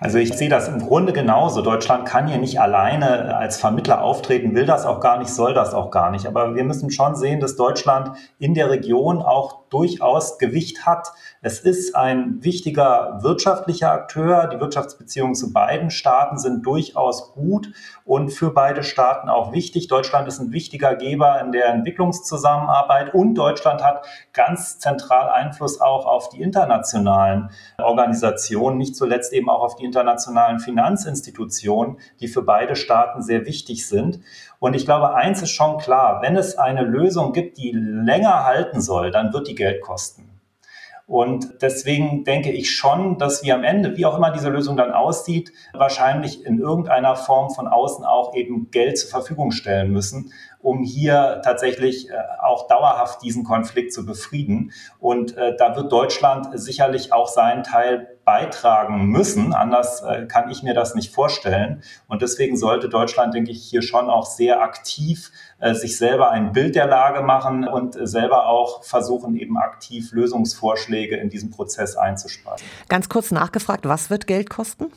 Also 0.00 0.18
ich 0.18 0.32
sehe 0.32 0.48
das 0.48 0.68
im 0.68 0.80
Grunde 0.80 1.12
genauso. 1.12 1.62
Deutschland 1.62 2.06
kann 2.06 2.26
hier 2.26 2.38
nicht 2.38 2.60
alleine 2.60 3.36
als 3.36 3.56
Vermittler 3.58 4.02
auftreten, 4.02 4.54
will 4.54 4.66
das 4.66 4.84
auch 4.84 5.00
gar 5.00 5.18
nicht, 5.18 5.30
soll 5.30 5.54
das 5.54 5.74
auch 5.74 5.90
gar 5.90 6.10
nicht. 6.10 6.26
Aber 6.26 6.54
wir 6.54 6.64
müssen 6.64 6.90
schon 6.90 7.14
sehen, 7.14 7.40
dass 7.40 7.56
Deutschland 7.56 8.10
in 8.38 8.54
der 8.54 8.70
Region 8.70 9.22
auch 9.22 9.58
durchaus 9.70 10.38
Gewicht 10.38 10.86
hat. 10.86 11.12
Es 11.40 11.60
ist 11.60 11.94
ein 11.94 12.42
wichtiger 12.42 13.18
wirtschaftlicher 13.22 13.92
Akteur. 13.92 14.48
Die 14.48 14.60
Wirtschaftsbeziehungen 14.60 15.34
zu 15.34 15.52
beiden 15.52 15.90
Staaten 15.90 16.38
sind 16.38 16.66
durchaus 16.66 17.32
gut 17.32 17.72
und 18.04 18.30
für 18.30 18.52
beide 18.52 18.82
Staaten 18.82 19.28
auch 19.28 19.52
wichtig. 19.52 19.88
Deutschland 19.88 20.26
ist 20.28 20.40
ein 20.40 20.52
wichtiger 20.52 20.94
Geber 20.96 21.40
in 21.40 21.52
der 21.52 21.66
Entwicklungszusammenarbeit 21.66 23.14
und 23.14 23.34
Deutschland 23.34 23.82
hat 23.82 24.04
ganz 24.32 24.78
zentral 24.78 25.28
Einfluss 25.28 25.80
auch 25.80 26.06
auf 26.06 26.28
die 26.28 26.42
internationalen 26.42 27.50
Organisationen, 27.78 28.78
nicht 28.78 28.96
zuletzt 28.96 29.32
eben 29.32 29.48
auch 29.48 29.62
auf 29.62 29.76
die 29.76 29.84
internationalen 29.84 30.58
Finanzinstitutionen, 30.58 31.98
die 32.20 32.28
für 32.28 32.42
beide 32.42 32.76
Staaten 32.76 33.22
sehr 33.22 33.46
wichtig 33.46 33.86
sind. 33.86 34.20
Und 34.60 34.74
ich 34.74 34.84
glaube, 34.84 35.14
eins 35.14 35.42
ist 35.42 35.50
schon 35.50 35.78
klar, 35.78 36.20
wenn 36.22 36.36
es 36.36 36.58
eine 36.58 36.82
Lösung 36.82 37.32
gibt, 37.32 37.58
die 37.58 37.70
länger 37.72 38.44
halten 38.44 38.80
soll, 38.80 39.10
dann 39.10 39.32
wird 39.32 39.48
die 39.48 39.54
Geld 39.54 39.80
kosten. 39.82 40.38
Und 41.08 41.62
deswegen 41.62 42.24
denke 42.24 42.52
ich 42.52 42.76
schon, 42.76 43.16
dass 43.16 43.42
wir 43.42 43.54
am 43.54 43.64
Ende, 43.64 43.96
wie 43.96 44.04
auch 44.04 44.18
immer 44.18 44.30
diese 44.30 44.50
Lösung 44.50 44.76
dann 44.76 44.92
aussieht, 44.92 45.52
wahrscheinlich 45.72 46.44
in 46.44 46.58
irgendeiner 46.58 47.16
Form 47.16 47.48
von 47.48 47.66
außen 47.66 48.04
auch 48.04 48.34
eben 48.34 48.70
Geld 48.70 48.98
zur 48.98 49.08
Verfügung 49.08 49.50
stellen 49.50 49.90
müssen, 49.90 50.34
um 50.60 50.82
hier 50.82 51.40
tatsächlich 51.42 52.10
äh, 52.10 52.14
auch 52.42 52.68
dauerhaft 52.68 53.22
diesen 53.22 53.42
Konflikt 53.42 53.94
zu 53.94 54.04
befrieden. 54.04 54.72
Und 54.98 55.34
äh, 55.38 55.56
da 55.56 55.74
wird 55.76 55.90
Deutschland 55.90 56.48
sicherlich 56.60 57.10
auch 57.10 57.28
seinen 57.28 57.62
Teil 57.62 58.17
beitragen 58.28 59.06
müssen. 59.06 59.54
Anders 59.54 60.02
äh, 60.02 60.26
kann 60.26 60.50
ich 60.50 60.62
mir 60.62 60.74
das 60.74 60.94
nicht 60.94 61.14
vorstellen. 61.14 61.82
Und 62.08 62.20
deswegen 62.20 62.58
sollte 62.58 62.90
Deutschland, 62.90 63.32
denke 63.32 63.52
ich, 63.52 63.62
hier 63.62 63.80
schon 63.80 64.10
auch 64.10 64.26
sehr 64.26 64.60
aktiv 64.60 65.32
sich 65.72 65.98
selber 65.98 66.30
ein 66.30 66.52
Bild 66.52 66.76
der 66.76 66.86
Lage 66.86 67.20
machen 67.20 67.66
und 67.66 67.96
selber 68.00 68.46
auch 68.46 68.84
versuchen, 68.84 69.34
eben 69.34 69.58
aktiv 69.58 70.12
Lösungsvorschläge 70.12 71.16
in 71.16 71.30
diesem 71.30 71.50
Prozess 71.50 71.96
einzuspeisen. 71.96 72.64
Ganz 72.88 73.08
kurz 73.08 73.32
nachgefragt, 73.32 73.88
was 73.88 74.08
wird 74.08 74.28
Geld 74.28 74.50
kosten? 74.50 74.92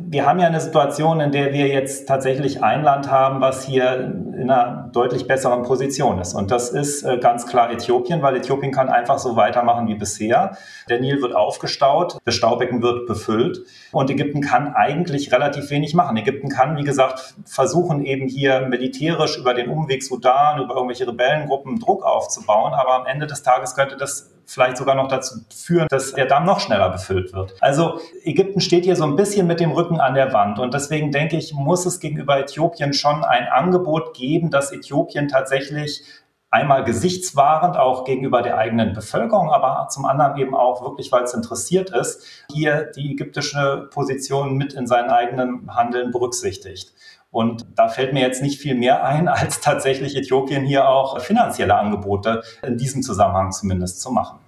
Wir 0.00 0.26
haben 0.26 0.38
ja 0.38 0.46
eine 0.46 0.60
Situation, 0.60 1.20
in 1.20 1.32
der 1.32 1.52
wir 1.52 1.68
jetzt 1.68 2.06
tatsächlich 2.06 2.62
ein 2.62 2.82
Land 2.82 3.10
haben, 3.10 3.40
was 3.40 3.64
hier 3.64 3.94
in 3.94 4.50
einer 4.50 4.90
deutlich 4.92 5.26
besseren 5.26 5.62
Position 5.62 6.20
ist. 6.20 6.34
Und 6.34 6.50
das 6.50 6.70
ist 6.70 7.02
äh, 7.02 7.18
ganz 7.18 7.46
klar 7.46 7.72
Äthiopien, 7.72 8.22
weil 8.22 8.36
Äthiopien 8.36 8.72
kann 8.72 8.88
einfach 8.88 9.18
so 9.18 9.36
weitermachen 9.36 9.88
wie 9.88 9.94
bisher. 9.94 10.56
Der 10.88 11.00
Nil 11.00 11.22
wird 11.22 11.34
aufgestaut, 11.34 12.18
das 12.24 12.34
Staubecken 12.34 12.82
wird 12.82 13.06
befüllt 13.06 13.64
und 13.92 14.10
Ägypten 14.10 14.40
kann 14.40 14.74
eigentlich 14.74 15.32
relativ 15.32 15.70
wenig 15.70 15.94
machen. 15.94 16.16
Ägypten 16.16 16.48
kann, 16.48 16.76
wie 16.76 16.84
gesagt, 16.84 17.34
versuchen 17.44 18.04
eben 18.04 18.28
hier 18.28 18.60
militärisch 18.68 19.38
über 19.38 19.54
den 19.54 19.68
Umweg 19.70 20.02
Sudan, 20.02 20.60
über 20.60 20.74
irgendwelche 20.74 21.08
Rebellengruppen 21.08 21.80
Druck 21.80 22.04
aufzubauen. 22.04 22.74
Aber 22.74 22.94
am 22.94 23.06
Ende 23.06 23.26
des 23.26 23.42
Tages 23.42 23.74
könnte 23.74 23.96
das 23.96 24.35
vielleicht 24.46 24.76
sogar 24.76 24.94
noch 24.94 25.08
dazu 25.08 25.40
führen, 25.54 25.86
dass 25.90 26.14
der 26.14 26.26
Damm 26.26 26.44
noch 26.44 26.60
schneller 26.60 26.90
befüllt 26.90 27.32
wird. 27.32 27.54
Also 27.60 28.00
Ägypten 28.22 28.60
steht 28.60 28.84
hier 28.84 28.96
so 28.96 29.04
ein 29.04 29.16
bisschen 29.16 29.46
mit 29.46 29.60
dem 29.60 29.72
Rücken 29.72 30.00
an 30.00 30.14
der 30.14 30.32
Wand 30.32 30.58
und 30.58 30.72
deswegen 30.72 31.12
denke 31.12 31.36
ich, 31.36 31.52
muss 31.52 31.84
es 31.84 32.00
gegenüber 32.00 32.38
Äthiopien 32.38 32.92
schon 32.92 33.24
ein 33.24 33.48
Angebot 33.48 34.14
geben, 34.14 34.50
dass 34.50 34.72
Äthiopien 34.72 35.28
tatsächlich 35.28 36.04
einmal 36.50 36.84
gesichtswahrend 36.84 37.76
auch 37.76 38.04
gegenüber 38.04 38.40
der 38.40 38.56
eigenen 38.56 38.92
Bevölkerung, 38.92 39.50
aber 39.50 39.88
zum 39.90 40.06
anderen 40.06 40.38
eben 40.38 40.54
auch 40.54 40.82
wirklich, 40.82 41.10
weil 41.12 41.24
es 41.24 41.34
interessiert 41.34 41.90
ist, 41.90 42.24
hier 42.52 42.90
die 42.96 43.12
ägyptische 43.12 43.88
Position 43.92 44.56
mit 44.56 44.72
in 44.72 44.86
seinem 44.86 45.10
eigenen 45.10 45.74
Handeln 45.74 46.12
berücksichtigt. 46.12 46.94
Und 47.30 47.66
da 47.76 47.88
fällt 47.88 48.12
mir 48.12 48.20
jetzt 48.20 48.42
nicht 48.42 48.60
viel 48.60 48.74
mehr 48.74 49.04
ein, 49.04 49.28
als 49.28 49.60
tatsächlich 49.60 50.16
Äthiopien 50.16 50.64
hier 50.64 50.88
auch 50.88 51.20
finanzielle 51.20 51.76
Angebote 51.76 52.42
in 52.62 52.76
diesem 52.78 53.02
Zusammenhang 53.02 53.52
zumindest 53.52 54.00
zu 54.00 54.10
machen. 54.10 54.45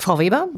Frau 0.00 0.18
Weber, 0.18 0.48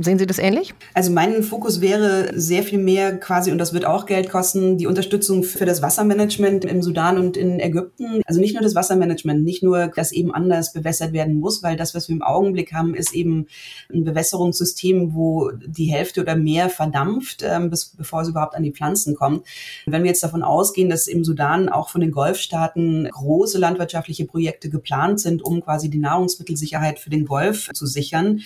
sehen 0.00 0.18
Sie 0.18 0.26
das 0.26 0.38
ähnlich? 0.38 0.74
Also 0.92 1.12
mein 1.12 1.44
Fokus 1.44 1.80
wäre 1.80 2.32
sehr 2.34 2.64
viel 2.64 2.78
mehr 2.78 3.16
quasi, 3.18 3.52
und 3.52 3.58
das 3.58 3.72
wird 3.72 3.84
auch 3.84 4.06
Geld 4.06 4.28
kosten, 4.28 4.76
die 4.76 4.88
Unterstützung 4.88 5.44
für 5.44 5.66
das 5.66 5.82
Wassermanagement 5.82 6.64
im 6.64 6.82
Sudan 6.82 7.16
und 7.16 7.36
in 7.36 7.60
Ägypten. 7.60 8.22
Also 8.26 8.40
nicht 8.40 8.54
nur 8.54 8.62
das 8.62 8.74
Wassermanagement, 8.74 9.44
nicht 9.44 9.62
nur, 9.62 9.86
dass 9.86 10.10
eben 10.10 10.34
anders 10.34 10.72
bewässert 10.72 11.12
werden 11.12 11.38
muss, 11.38 11.62
weil 11.62 11.76
das, 11.76 11.94
was 11.94 12.08
wir 12.08 12.16
im 12.16 12.22
Augenblick 12.22 12.72
haben, 12.72 12.94
ist 12.94 13.14
eben 13.14 13.46
ein 13.92 14.02
Bewässerungssystem, 14.02 15.14
wo 15.14 15.52
die 15.52 15.86
Hälfte 15.86 16.20
oder 16.20 16.34
mehr 16.34 16.68
verdampft, 16.68 17.44
ähm, 17.46 17.70
bis, 17.70 17.86
bevor 17.86 18.22
es 18.22 18.28
überhaupt 18.28 18.56
an 18.56 18.64
die 18.64 18.72
Pflanzen 18.72 19.14
kommt. 19.14 19.46
Wenn 19.86 20.02
wir 20.02 20.08
jetzt 20.10 20.24
davon 20.24 20.42
ausgehen, 20.42 20.90
dass 20.90 21.06
im 21.06 21.24
Sudan 21.24 21.68
auch 21.68 21.88
von 21.90 22.00
den 22.00 22.10
Golfstaaten 22.10 23.08
große 23.12 23.58
landwirtschaftliche 23.58 24.24
Projekte 24.24 24.70
geplant 24.70 25.20
sind, 25.20 25.44
um 25.44 25.62
quasi 25.62 25.88
die 25.88 25.98
Nahrungsmittelsicherheit 25.98 26.98
für 26.98 27.10
den 27.10 27.26
Golf 27.26 27.68
zu 27.72 27.86
sichern, 27.86 28.40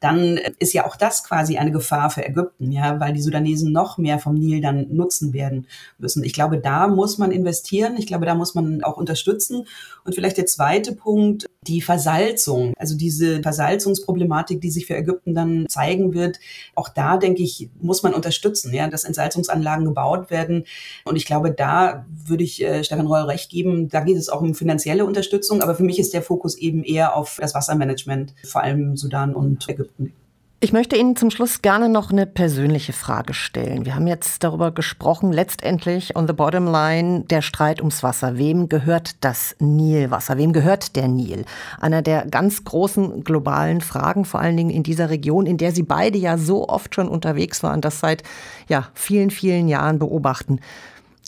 dann 0.00 0.38
ist 0.58 0.72
ja 0.72 0.86
auch 0.86 0.96
das 0.96 1.24
quasi 1.24 1.58
eine 1.58 1.72
Gefahr 1.72 2.10
für 2.10 2.24
Ägypten, 2.24 2.70
ja, 2.70 3.00
weil 3.00 3.12
die 3.12 3.22
Sudanesen 3.22 3.72
noch 3.72 3.98
mehr 3.98 4.18
vom 4.18 4.34
Nil 4.34 4.60
dann 4.60 4.86
nutzen 4.94 5.32
werden 5.32 5.66
müssen. 5.98 6.22
Ich 6.22 6.32
glaube, 6.32 6.58
da 6.58 6.86
muss 6.86 7.18
man 7.18 7.32
investieren. 7.32 7.96
Ich 7.98 8.06
glaube, 8.06 8.26
da 8.26 8.34
muss 8.34 8.54
man 8.54 8.84
auch 8.84 8.96
unterstützen. 8.96 9.66
Und 10.04 10.14
vielleicht 10.14 10.36
der 10.36 10.46
zweite 10.46 10.94
Punkt, 10.94 11.46
die 11.68 11.82
Versalzung, 11.82 12.72
also 12.78 12.96
diese 12.96 13.42
Versalzungsproblematik, 13.42 14.60
die 14.60 14.70
sich 14.70 14.86
für 14.86 14.96
Ägypten 14.96 15.34
dann 15.34 15.66
zeigen 15.68 16.14
wird. 16.14 16.40
Auch 16.74 16.88
da, 16.88 17.18
denke 17.18 17.42
ich, 17.42 17.68
muss 17.80 18.02
man 18.02 18.14
unterstützen, 18.14 18.72
ja, 18.72 18.88
dass 18.88 19.04
Entsalzungsanlagen 19.04 19.84
gebaut 19.84 20.30
werden. 20.30 20.64
Und 21.04 21.16
ich 21.16 21.26
glaube, 21.26 21.50
da 21.52 22.06
würde 22.24 22.44
ich 22.44 22.62
äh, 22.62 22.82
Stefan 22.82 23.06
Reul 23.06 23.24
recht 23.24 23.50
geben. 23.50 23.88
Da 23.88 24.00
geht 24.00 24.16
es 24.16 24.28
auch 24.28 24.40
um 24.40 24.54
finanzielle 24.54 25.04
Unterstützung. 25.04 25.62
Aber 25.62 25.74
für 25.74 25.84
mich 25.84 25.98
ist 25.98 26.14
der 26.14 26.22
Fokus 26.22 26.56
eben 26.56 26.82
eher 26.82 27.14
auf 27.14 27.38
das 27.40 27.54
Wassermanagement, 27.54 28.34
vor 28.44 28.62
allem 28.62 28.96
Sudan 28.96 29.34
und 29.34 29.68
Ägypten. 29.68 30.14
Ich 30.60 30.72
möchte 30.72 30.96
Ihnen 30.96 31.14
zum 31.14 31.30
Schluss 31.30 31.62
gerne 31.62 31.88
noch 31.88 32.10
eine 32.10 32.26
persönliche 32.26 32.92
Frage 32.92 33.32
stellen. 33.32 33.84
Wir 33.84 33.94
haben 33.94 34.08
jetzt 34.08 34.42
darüber 34.42 34.72
gesprochen, 34.72 35.32
letztendlich 35.32 36.16
on 36.16 36.26
the 36.26 36.32
bottom 36.32 36.66
line, 36.66 37.20
der 37.30 37.42
Streit 37.42 37.78
ums 37.78 38.02
Wasser. 38.02 38.38
Wem 38.38 38.68
gehört 38.68 39.22
das 39.22 39.54
Nilwasser? 39.60 40.36
Wem 40.36 40.52
gehört 40.52 40.96
der 40.96 41.06
Nil? 41.06 41.44
Einer 41.80 42.02
der 42.02 42.26
ganz 42.26 42.64
großen 42.64 43.22
globalen 43.22 43.80
Fragen, 43.80 44.24
vor 44.24 44.40
allen 44.40 44.56
Dingen 44.56 44.70
in 44.70 44.82
dieser 44.82 45.10
Region, 45.10 45.46
in 45.46 45.58
der 45.58 45.70
Sie 45.70 45.84
beide 45.84 46.18
ja 46.18 46.36
so 46.36 46.68
oft 46.68 46.92
schon 46.92 47.06
unterwegs 47.06 47.62
waren, 47.62 47.80
das 47.80 48.00
seit 48.00 48.24
ja, 48.68 48.88
vielen, 48.94 49.30
vielen 49.30 49.68
Jahren 49.68 50.00
beobachten. 50.00 50.58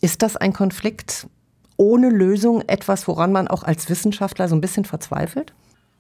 Ist 0.01 0.23
das 0.23 0.37
ein 0.37 0.53
Konflikt 0.53 1.29
ohne 1.77 2.09
Lösung, 2.09 2.63
etwas, 2.67 3.07
woran 3.07 3.31
man 3.31 3.47
auch 3.47 3.63
als 3.63 3.89
Wissenschaftler 3.89 4.49
so 4.49 4.57
ein 4.57 4.61
bisschen 4.61 4.85
verzweifelt? 4.85 5.53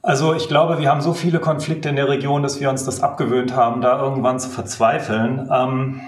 Also 0.02 0.34
ich 0.34 0.48
glaube, 0.48 0.78
wir 0.78 0.88
haben 0.88 1.02
so 1.02 1.12
viele 1.12 1.40
Konflikte 1.40 1.90
in 1.90 1.96
der 1.96 2.08
Region, 2.08 2.42
dass 2.42 2.58
wir 2.58 2.70
uns 2.70 2.84
das 2.84 3.02
abgewöhnt 3.02 3.54
haben, 3.54 3.82
da 3.82 4.00
irgendwann 4.00 4.40
zu 4.40 4.48
verzweifeln. 4.48 5.48
Ähm, 5.52 6.00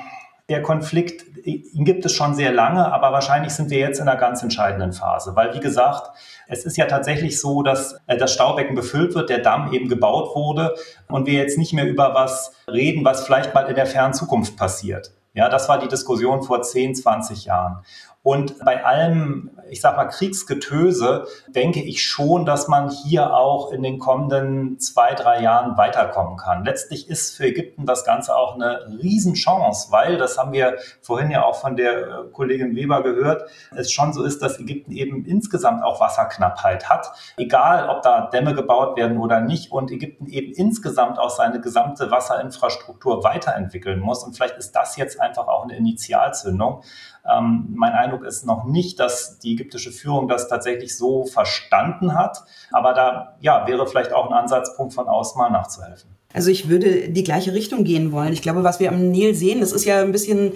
der 0.48 0.62
Konflikt, 0.62 1.24
ihn 1.44 1.84
gibt 1.84 2.04
es 2.06 2.12
schon 2.12 2.34
sehr 2.34 2.52
lange, 2.52 2.90
aber 2.90 3.12
wahrscheinlich 3.12 3.52
sind 3.52 3.70
wir 3.70 3.78
jetzt 3.78 4.00
in 4.00 4.08
einer 4.08 4.18
ganz 4.18 4.42
entscheidenden 4.42 4.92
Phase, 4.92 5.36
weil 5.36 5.54
wie 5.54 5.60
gesagt, 5.60 6.10
es 6.48 6.64
ist 6.64 6.76
ja 6.76 6.86
tatsächlich 6.86 7.38
so, 7.40 7.62
dass 7.62 7.96
äh, 8.06 8.16
das 8.16 8.32
Staubecken 8.32 8.74
befüllt 8.74 9.14
wird, 9.14 9.28
der 9.28 9.38
Damm 9.38 9.72
eben 9.72 9.88
gebaut 9.88 10.34
wurde 10.34 10.74
und 11.08 11.26
wir 11.26 11.34
jetzt 11.34 11.58
nicht 11.58 11.74
mehr 11.74 11.86
über 11.86 12.14
was 12.14 12.52
reden, 12.66 13.04
was 13.04 13.24
vielleicht 13.24 13.54
mal 13.54 13.68
in 13.68 13.74
der 13.74 13.86
fernen 13.86 14.14
Zukunft 14.14 14.56
passiert. 14.56 15.12
Ja, 15.34 15.48
das 15.48 15.68
war 15.68 15.78
die 15.78 15.88
Diskussion 15.88 16.42
vor 16.42 16.62
10, 16.62 16.94
20 16.94 17.46
Jahren. 17.46 17.78
Und 18.24 18.60
bei 18.64 18.84
allem, 18.84 19.50
ich 19.68 19.80
sag 19.80 19.96
mal, 19.96 20.04
Kriegsgetöse 20.04 21.26
denke 21.48 21.82
ich 21.82 22.04
schon, 22.04 22.46
dass 22.46 22.68
man 22.68 22.88
hier 22.88 23.34
auch 23.34 23.72
in 23.72 23.82
den 23.82 23.98
kommenden 23.98 24.78
zwei, 24.78 25.14
drei 25.14 25.42
Jahren 25.42 25.76
weiterkommen 25.76 26.36
kann. 26.36 26.64
Letztlich 26.64 27.08
ist 27.08 27.36
für 27.36 27.46
Ägypten 27.46 27.84
das 27.84 28.04
Ganze 28.04 28.36
auch 28.36 28.54
eine 28.54 28.86
Riesenchance, 29.02 29.90
weil, 29.90 30.18
das 30.18 30.38
haben 30.38 30.52
wir 30.52 30.76
vorhin 31.00 31.32
ja 31.32 31.44
auch 31.44 31.56
von 31.56 31.74
der 31.74 31.92
äh, 31.94 32.08
Kollegin 32.32 32.76
Weber 32.76 33.02
gehört, 33.02 33.50
es 33.74 33.90
schon 33.90 34.12
so 34.12 34.22
ist, 34.22 34.40
dass 34.40 34.60
Ägypten 34.60 34.92
eben 34.92 35.24
insgesamt 35.24 35.82
auch 35.82 36.00
Wasserknappheit 36.00 36.88
hat. 36.88 37.10
Egal, 37.36 37.88
ob 37.88 38.02
da 38.02 38.28
Dämme 38.28 38.54
gebaut 38.54 38.96
werden 38.96 39.18
oder 39.18 39.40
nicht 39.40 39.72
und 39.72 39.90
Ägypten 39.90 40.26
eben 40.26 40.52
insgesamt 40.52 41.18
auch 41.18 41.30
seine 41.30 41.60
gesamte 41.60 42.12
Wasserinfrastruktur 42.12 43.24
weiterentwickeln 43.24 43.98
muss. 43.98 44.22
Und 44.22 44.36
vielleicht 44.36 44.58
ist 44.58 44.76
das 44.76 44.96
jetzt 44.96 45.20
einfach 45.20 45.48
auch 45.48 45.64
eine 45.64 45.76
Initialzündung. 45.76 46.84
Ähm, 47.30 47.72
mein 47.74 47.92
Eindruck 47.92 48.24
ist 48.24 48.44
noch 48.44 48.64
nicht, 48.64 48.98
dass 48.98 49.38
die 49.38 49.52
ägyptische 49.52 49.92
Führung 49.92 50.28
das 50.28 50.48
tatsächlich 50.48 50.96
so 50.96 51.24
verstanden 51.24 52.14
hat. 52.14 52.44
Aber 52.72 52.94
da 52.94 53.36
ja, 53.40 53.66
wäre 53.66 53.86
vielleicht 53.86 54.12
auch 54.12 54.26
ein 54.26 54.32
Ansatzpunkt 54.32 54.94
von 54.94 55.08
außen 55.08 55.38
mal 55.38 55.50
nachzuhelfen. 55.50 56.16
Also 56.32 56.50
ich 56.50 56.68
würde 56.68 57.08
die 57.08 57.24
gleiche 57.24 57.52
Richtung 57.52 57.84
gehen 57.84 58.12
wollen. 58.12 58.32
Ich 58.32 58.42
glaube, 58.42 58.64
was 58.64 58.80
wir 58.80 58.90
am 58.90 59.10
Nil 59.10 59.34
sehen, 59.34 59.60
das 59.60 59.72
ist 59.72 59.84
ja 59.84 60.00
ein 60.02 60.12
bisschen, 60.12 60.52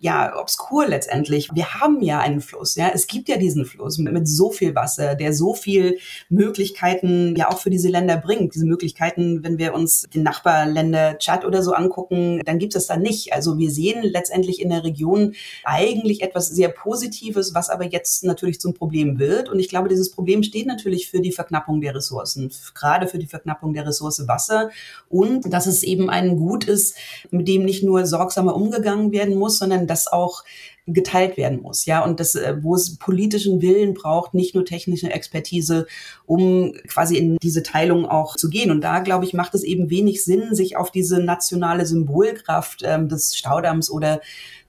ja, 0.00 0.38
obskur 0.38 0.86
letztendlich. 0.86 1.50
Wir 1.54 1.74
haben 1.74 2.02
ja 2.02 2.20
einen 2.20 2.40
Fluss, 2.40 2.76
ja. 2.76 2.90
Es 2.92 3.06
gibt 3.06 3.28
ja 3.28 3.36
diesen 3.36 3.64
Fluss 3.64 3.98
mit, 3.98 4.12
mit 4.12 4.28
so 4.28 4.50
viel 4.50 4.74
Wasser, 4.74 5.14
der 5.14 5.32
so 5.32 5.54
viel 5.54 5.98
Möglichkeiten 6.28 7.34
ja 7.36 7.50
auch 7.50 7.58
für 7.58 7.70
diese 7.70 7.88
Länder 7.88 8.16
bringt. 8.16 8.54
Diese 8.54 8.66
Möglichkeiten, 8.66 9.42
wenn 9.42 9.58
wir 9.58 9.74
uns 9.74 10.06
die 10.12 10.20
Nachbarländer 10.20 11.18
Tschad 11.18 11.44
oder 11.44 11.62
so 11.62 11.72
angucken, 11.72 12.42
dann 12.44 12.58
gibt 12.58 12.74
es 12.76 12.86
da 12.86 12.96
nicht. 12.96 13.32
Also 13.32 13.58
wir 13.58 13.70
sehen 13.70 14.02
letztendlich 14.02 14.60
in 14.60 14.70
der 14.70 14.84
Region 14.84 15.34
eigentlich 15.64 16.22
etwas 16.22 16.48
sehr 16.48 16.68
Positives, 16.68 17.54
was 17.54 17.70
aber 17.70 17.84
jetzt 17.84 18.24
natürlich 18.24 18.60
zum 18.60 18.74
Problem 18.74 19.18
wird. 19.18 19.48
Und 19.48 19.58
ich 19.58 19.68
glaube, 19.68 19.88
dieses 19.88 20.10
Problem 20.10 20.42
steht 20.42 20.66
natürlich 20.66 21.10
für 21.10 21.20
die 21.20 21.32
Verknappung 21.32 21.80
der 21.80 21.94
Ressourcen, 21.94 22.52
gerade 22.74 23.08
für 23.08 23.18
die 23.18 23.26
Verknappung 23.26 23.72
der 23.72 23.86
Ressource 23.86 24.26
Wasser 24.26 24.70
und 25.16 25.52
dass 25.52 25.66
es 25.66 25.82
eben 25.82 26.10
ein 26.10 26.36
Gut 26.36 26.64
ist, 26.64 26.96
mit 27.30 27.48
dem 27.48 27.64
nicht 27.64 27.82
nur 27.82 28.06
sorgsamer 28.06 28.54
umgegangen 28.54 29.12
werden 29.12 29.36
muss, 29.36 29.58
sondern 29.58 29.86
das 29.86 30.06
auch 30.06 30.44
geteilt 30.86 31.36
werden 31.36 31.60
muss, 31.62 31.84
ja, 31.84 32.04
und 32.04 32.20
das, 32.20 32.36
äh, 32.36 32.56
wo 32.62 32.76
es 32.76 32.96
politischen 32.96 33.60
Willen 33.60 33.92
braucht, 33.94 34.34
nicht 34.34 34.54
nur 34.54 34.64
technische 34.64 35.10
Expertise, 35.10 35.86
um 36.26 36.74
quasi 36.86 37.16
in 37.16 37.38
diese 37.42 37.64
Teilung 37.64 38.06
auch 38.06 38.36
zu 38.36 38.48
gehen. 38.48 38.70
Und 38.70 38.82
da, 38.82 39.00
glaube 39.00 39.24
ich, 39.24 39.34
macht 39.34 39.54
es 39.56 39.64
eben 39.64 39.90
wenig 39.90 40.22
Sinn, 40.22 40.54
sich 40.54 40.76
auf 40.76 40.92
diese 40.92 41.18
nationale 41.18 41.86
Symbolkraft 41.86 42.82
ähm, 42.84 43.08
des 43.08 43.36
Staudamms 43.36 43.90
oder 43.90 44.20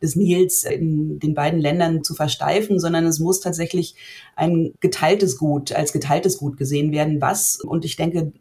des 0.02 0.16
Nils 0.16 0.64
in 0.64 1.20
den 1.20 1.36
beiden 1.36 1.60
Ländern 1.60 2.04
zu 2.04 2.16
versteifen, 2.16 2.80
sondern 2.80 3.06
es 3.06 3.20
muss 3.20 3.40
tatsächlich 3.40 3.94
ein 4.36 4.74
geteiltes 4.80 5.38
Gut 5.38 5.72
als 5.72 5.94
geteiltes 5.94 6.40
Gut 6.40 6.58
gesehen 6.58 6.92
werden, 6.92 7.22
was, 7.22 7.60
und 7.60 7.86
ich 7.86 7.96
denke, 7.96 8.32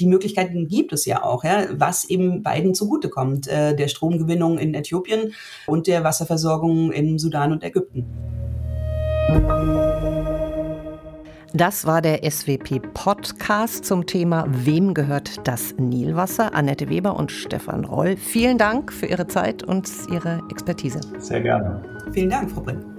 die 0.00 0.06
Möglichkeiten 0.06 0.68
gibt 0.68 0.92
es 0.92 1.06
ja 1.06 1.22
auch, 1.22 1.44
ja, 1.44 1.66
was 1.72 2.04
eben 2.04 2.42
beiden 2.42 2.74
zugutekommt, 2.74 3.48
äh, 3.48 3.74
der 3.74 3.88
Stromgewinnung 3.88 4.58
in 4.58 4.74
Äthiopien 4.74 5.32
und 5.66 5.86
der 5.86 6.04
Wasserversorgung 6.04 6.92
in 6.92 7.18
Sudan 7.18 7.52
und 7.52 7.64
Ägypten. 7.64 8.04
Das 11.54 11.86
war 11.86 12.02
der 12.02 12.22
SWP-Podcast 12.30 13.86
zum 13.86 14.04
Thema 14.04 14.44
Wem 14.48 14.92
gehört 14.92 15.46
das 15.48 15.74
Nilwasser? 15.78 16.54
Annette 16.54 16.90
Weber 16.90 17.16
und 17.16 17.32
Stefan 17.32 17.86
Roll. 17.86 18.16
Vielen 18.18 18.58
Dank 18.58 18.92
für 18.92 19.06
Ihre 19.06 19.26
Zeit 19.26 19.62
und 19.62 19.90
Ihre 20.12 20.42
Expertise. 20.50 21.00
Sehr 21.18 21.40
gerne. 21.40 21.82
Vielen 22.12 22.28
Dank, 22.28 22.50
Frau 22.50 22.60
Brink. 22.60 22.95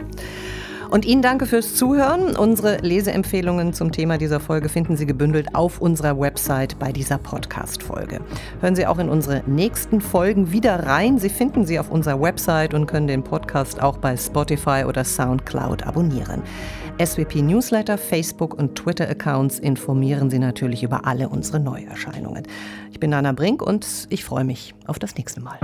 Und 0.90 1.06
Ihnen 1.06 1.22
danke 1.22 1.46
fürs 1.46 1.76
Zuhören. 1.76 2.36
Unsere 2.36 2.78
Leseempfehlungen 2.78 3.74
zum 3.74 3.92
Thema 3.92 4.18
dieser 4.18 4.40
Folge 4.40 4.70
finden 4.70 4.96
Sie 4.96 5.06
gebündelt 5.06 5.54
auf 5.54 5.82
unserer 5.82 6.20
Website 6.20 6.80
bei 6.80 6.92
dieser 6.92 7.18
Podcast-Folge. 7.18 8.22
Hören 8.62 8.76
Sie 8.76 8.88
auch 8.88 9.00
in 9.00 9.10
unsere 9.10 9.44
nächsten 9.48 10.00
Folgen 10.00 10.52
wieder 10.52 10.86
rein. 10.86 11.20
Sie 11.20 11.30
finden 11.30 11.66
sie 11.66 11.80
auf 11.80 11.92
unserer 11.92 12.22
Website 12.22 12.74
und 12.74 12.88
können 12.88 13.08
den 13.08 13.24
Podcast 13.24 13.82
auch 13.82 13.98
bei 13.98 14.16
Spotify 14.16 14.86
oder 14.88 15.04
Soundcloud 15.04 15.84
abonnieren. 15.86 16.42
SWP 17.04 17.42
Newsletter, 17.42 17.98
Facebook 17.98 18.54
und 18.56 18.76
Twitter-Accounts 18.76 19.60
informieren 19.60 20.30
Sie 20.30 20.40
natürlich 20.40 20.84
über 20.84 21.06
alle 21.06 21.30
unsere 21.30 21.60
Neuerscheinungen. 21.60 22.44
Ich 22.92 23.00
bin 23.00 23.12
Nana 23.12 23.34
Brink 23.34 23.62
und 23.62 24.08
ich 24.10 24.24
freue 24.24 24.44
mich 24.44 24.74
auf 24.88 24.98
das 24.98 25.16
nächste 25.16 25.42
Mal. 25.42 25.60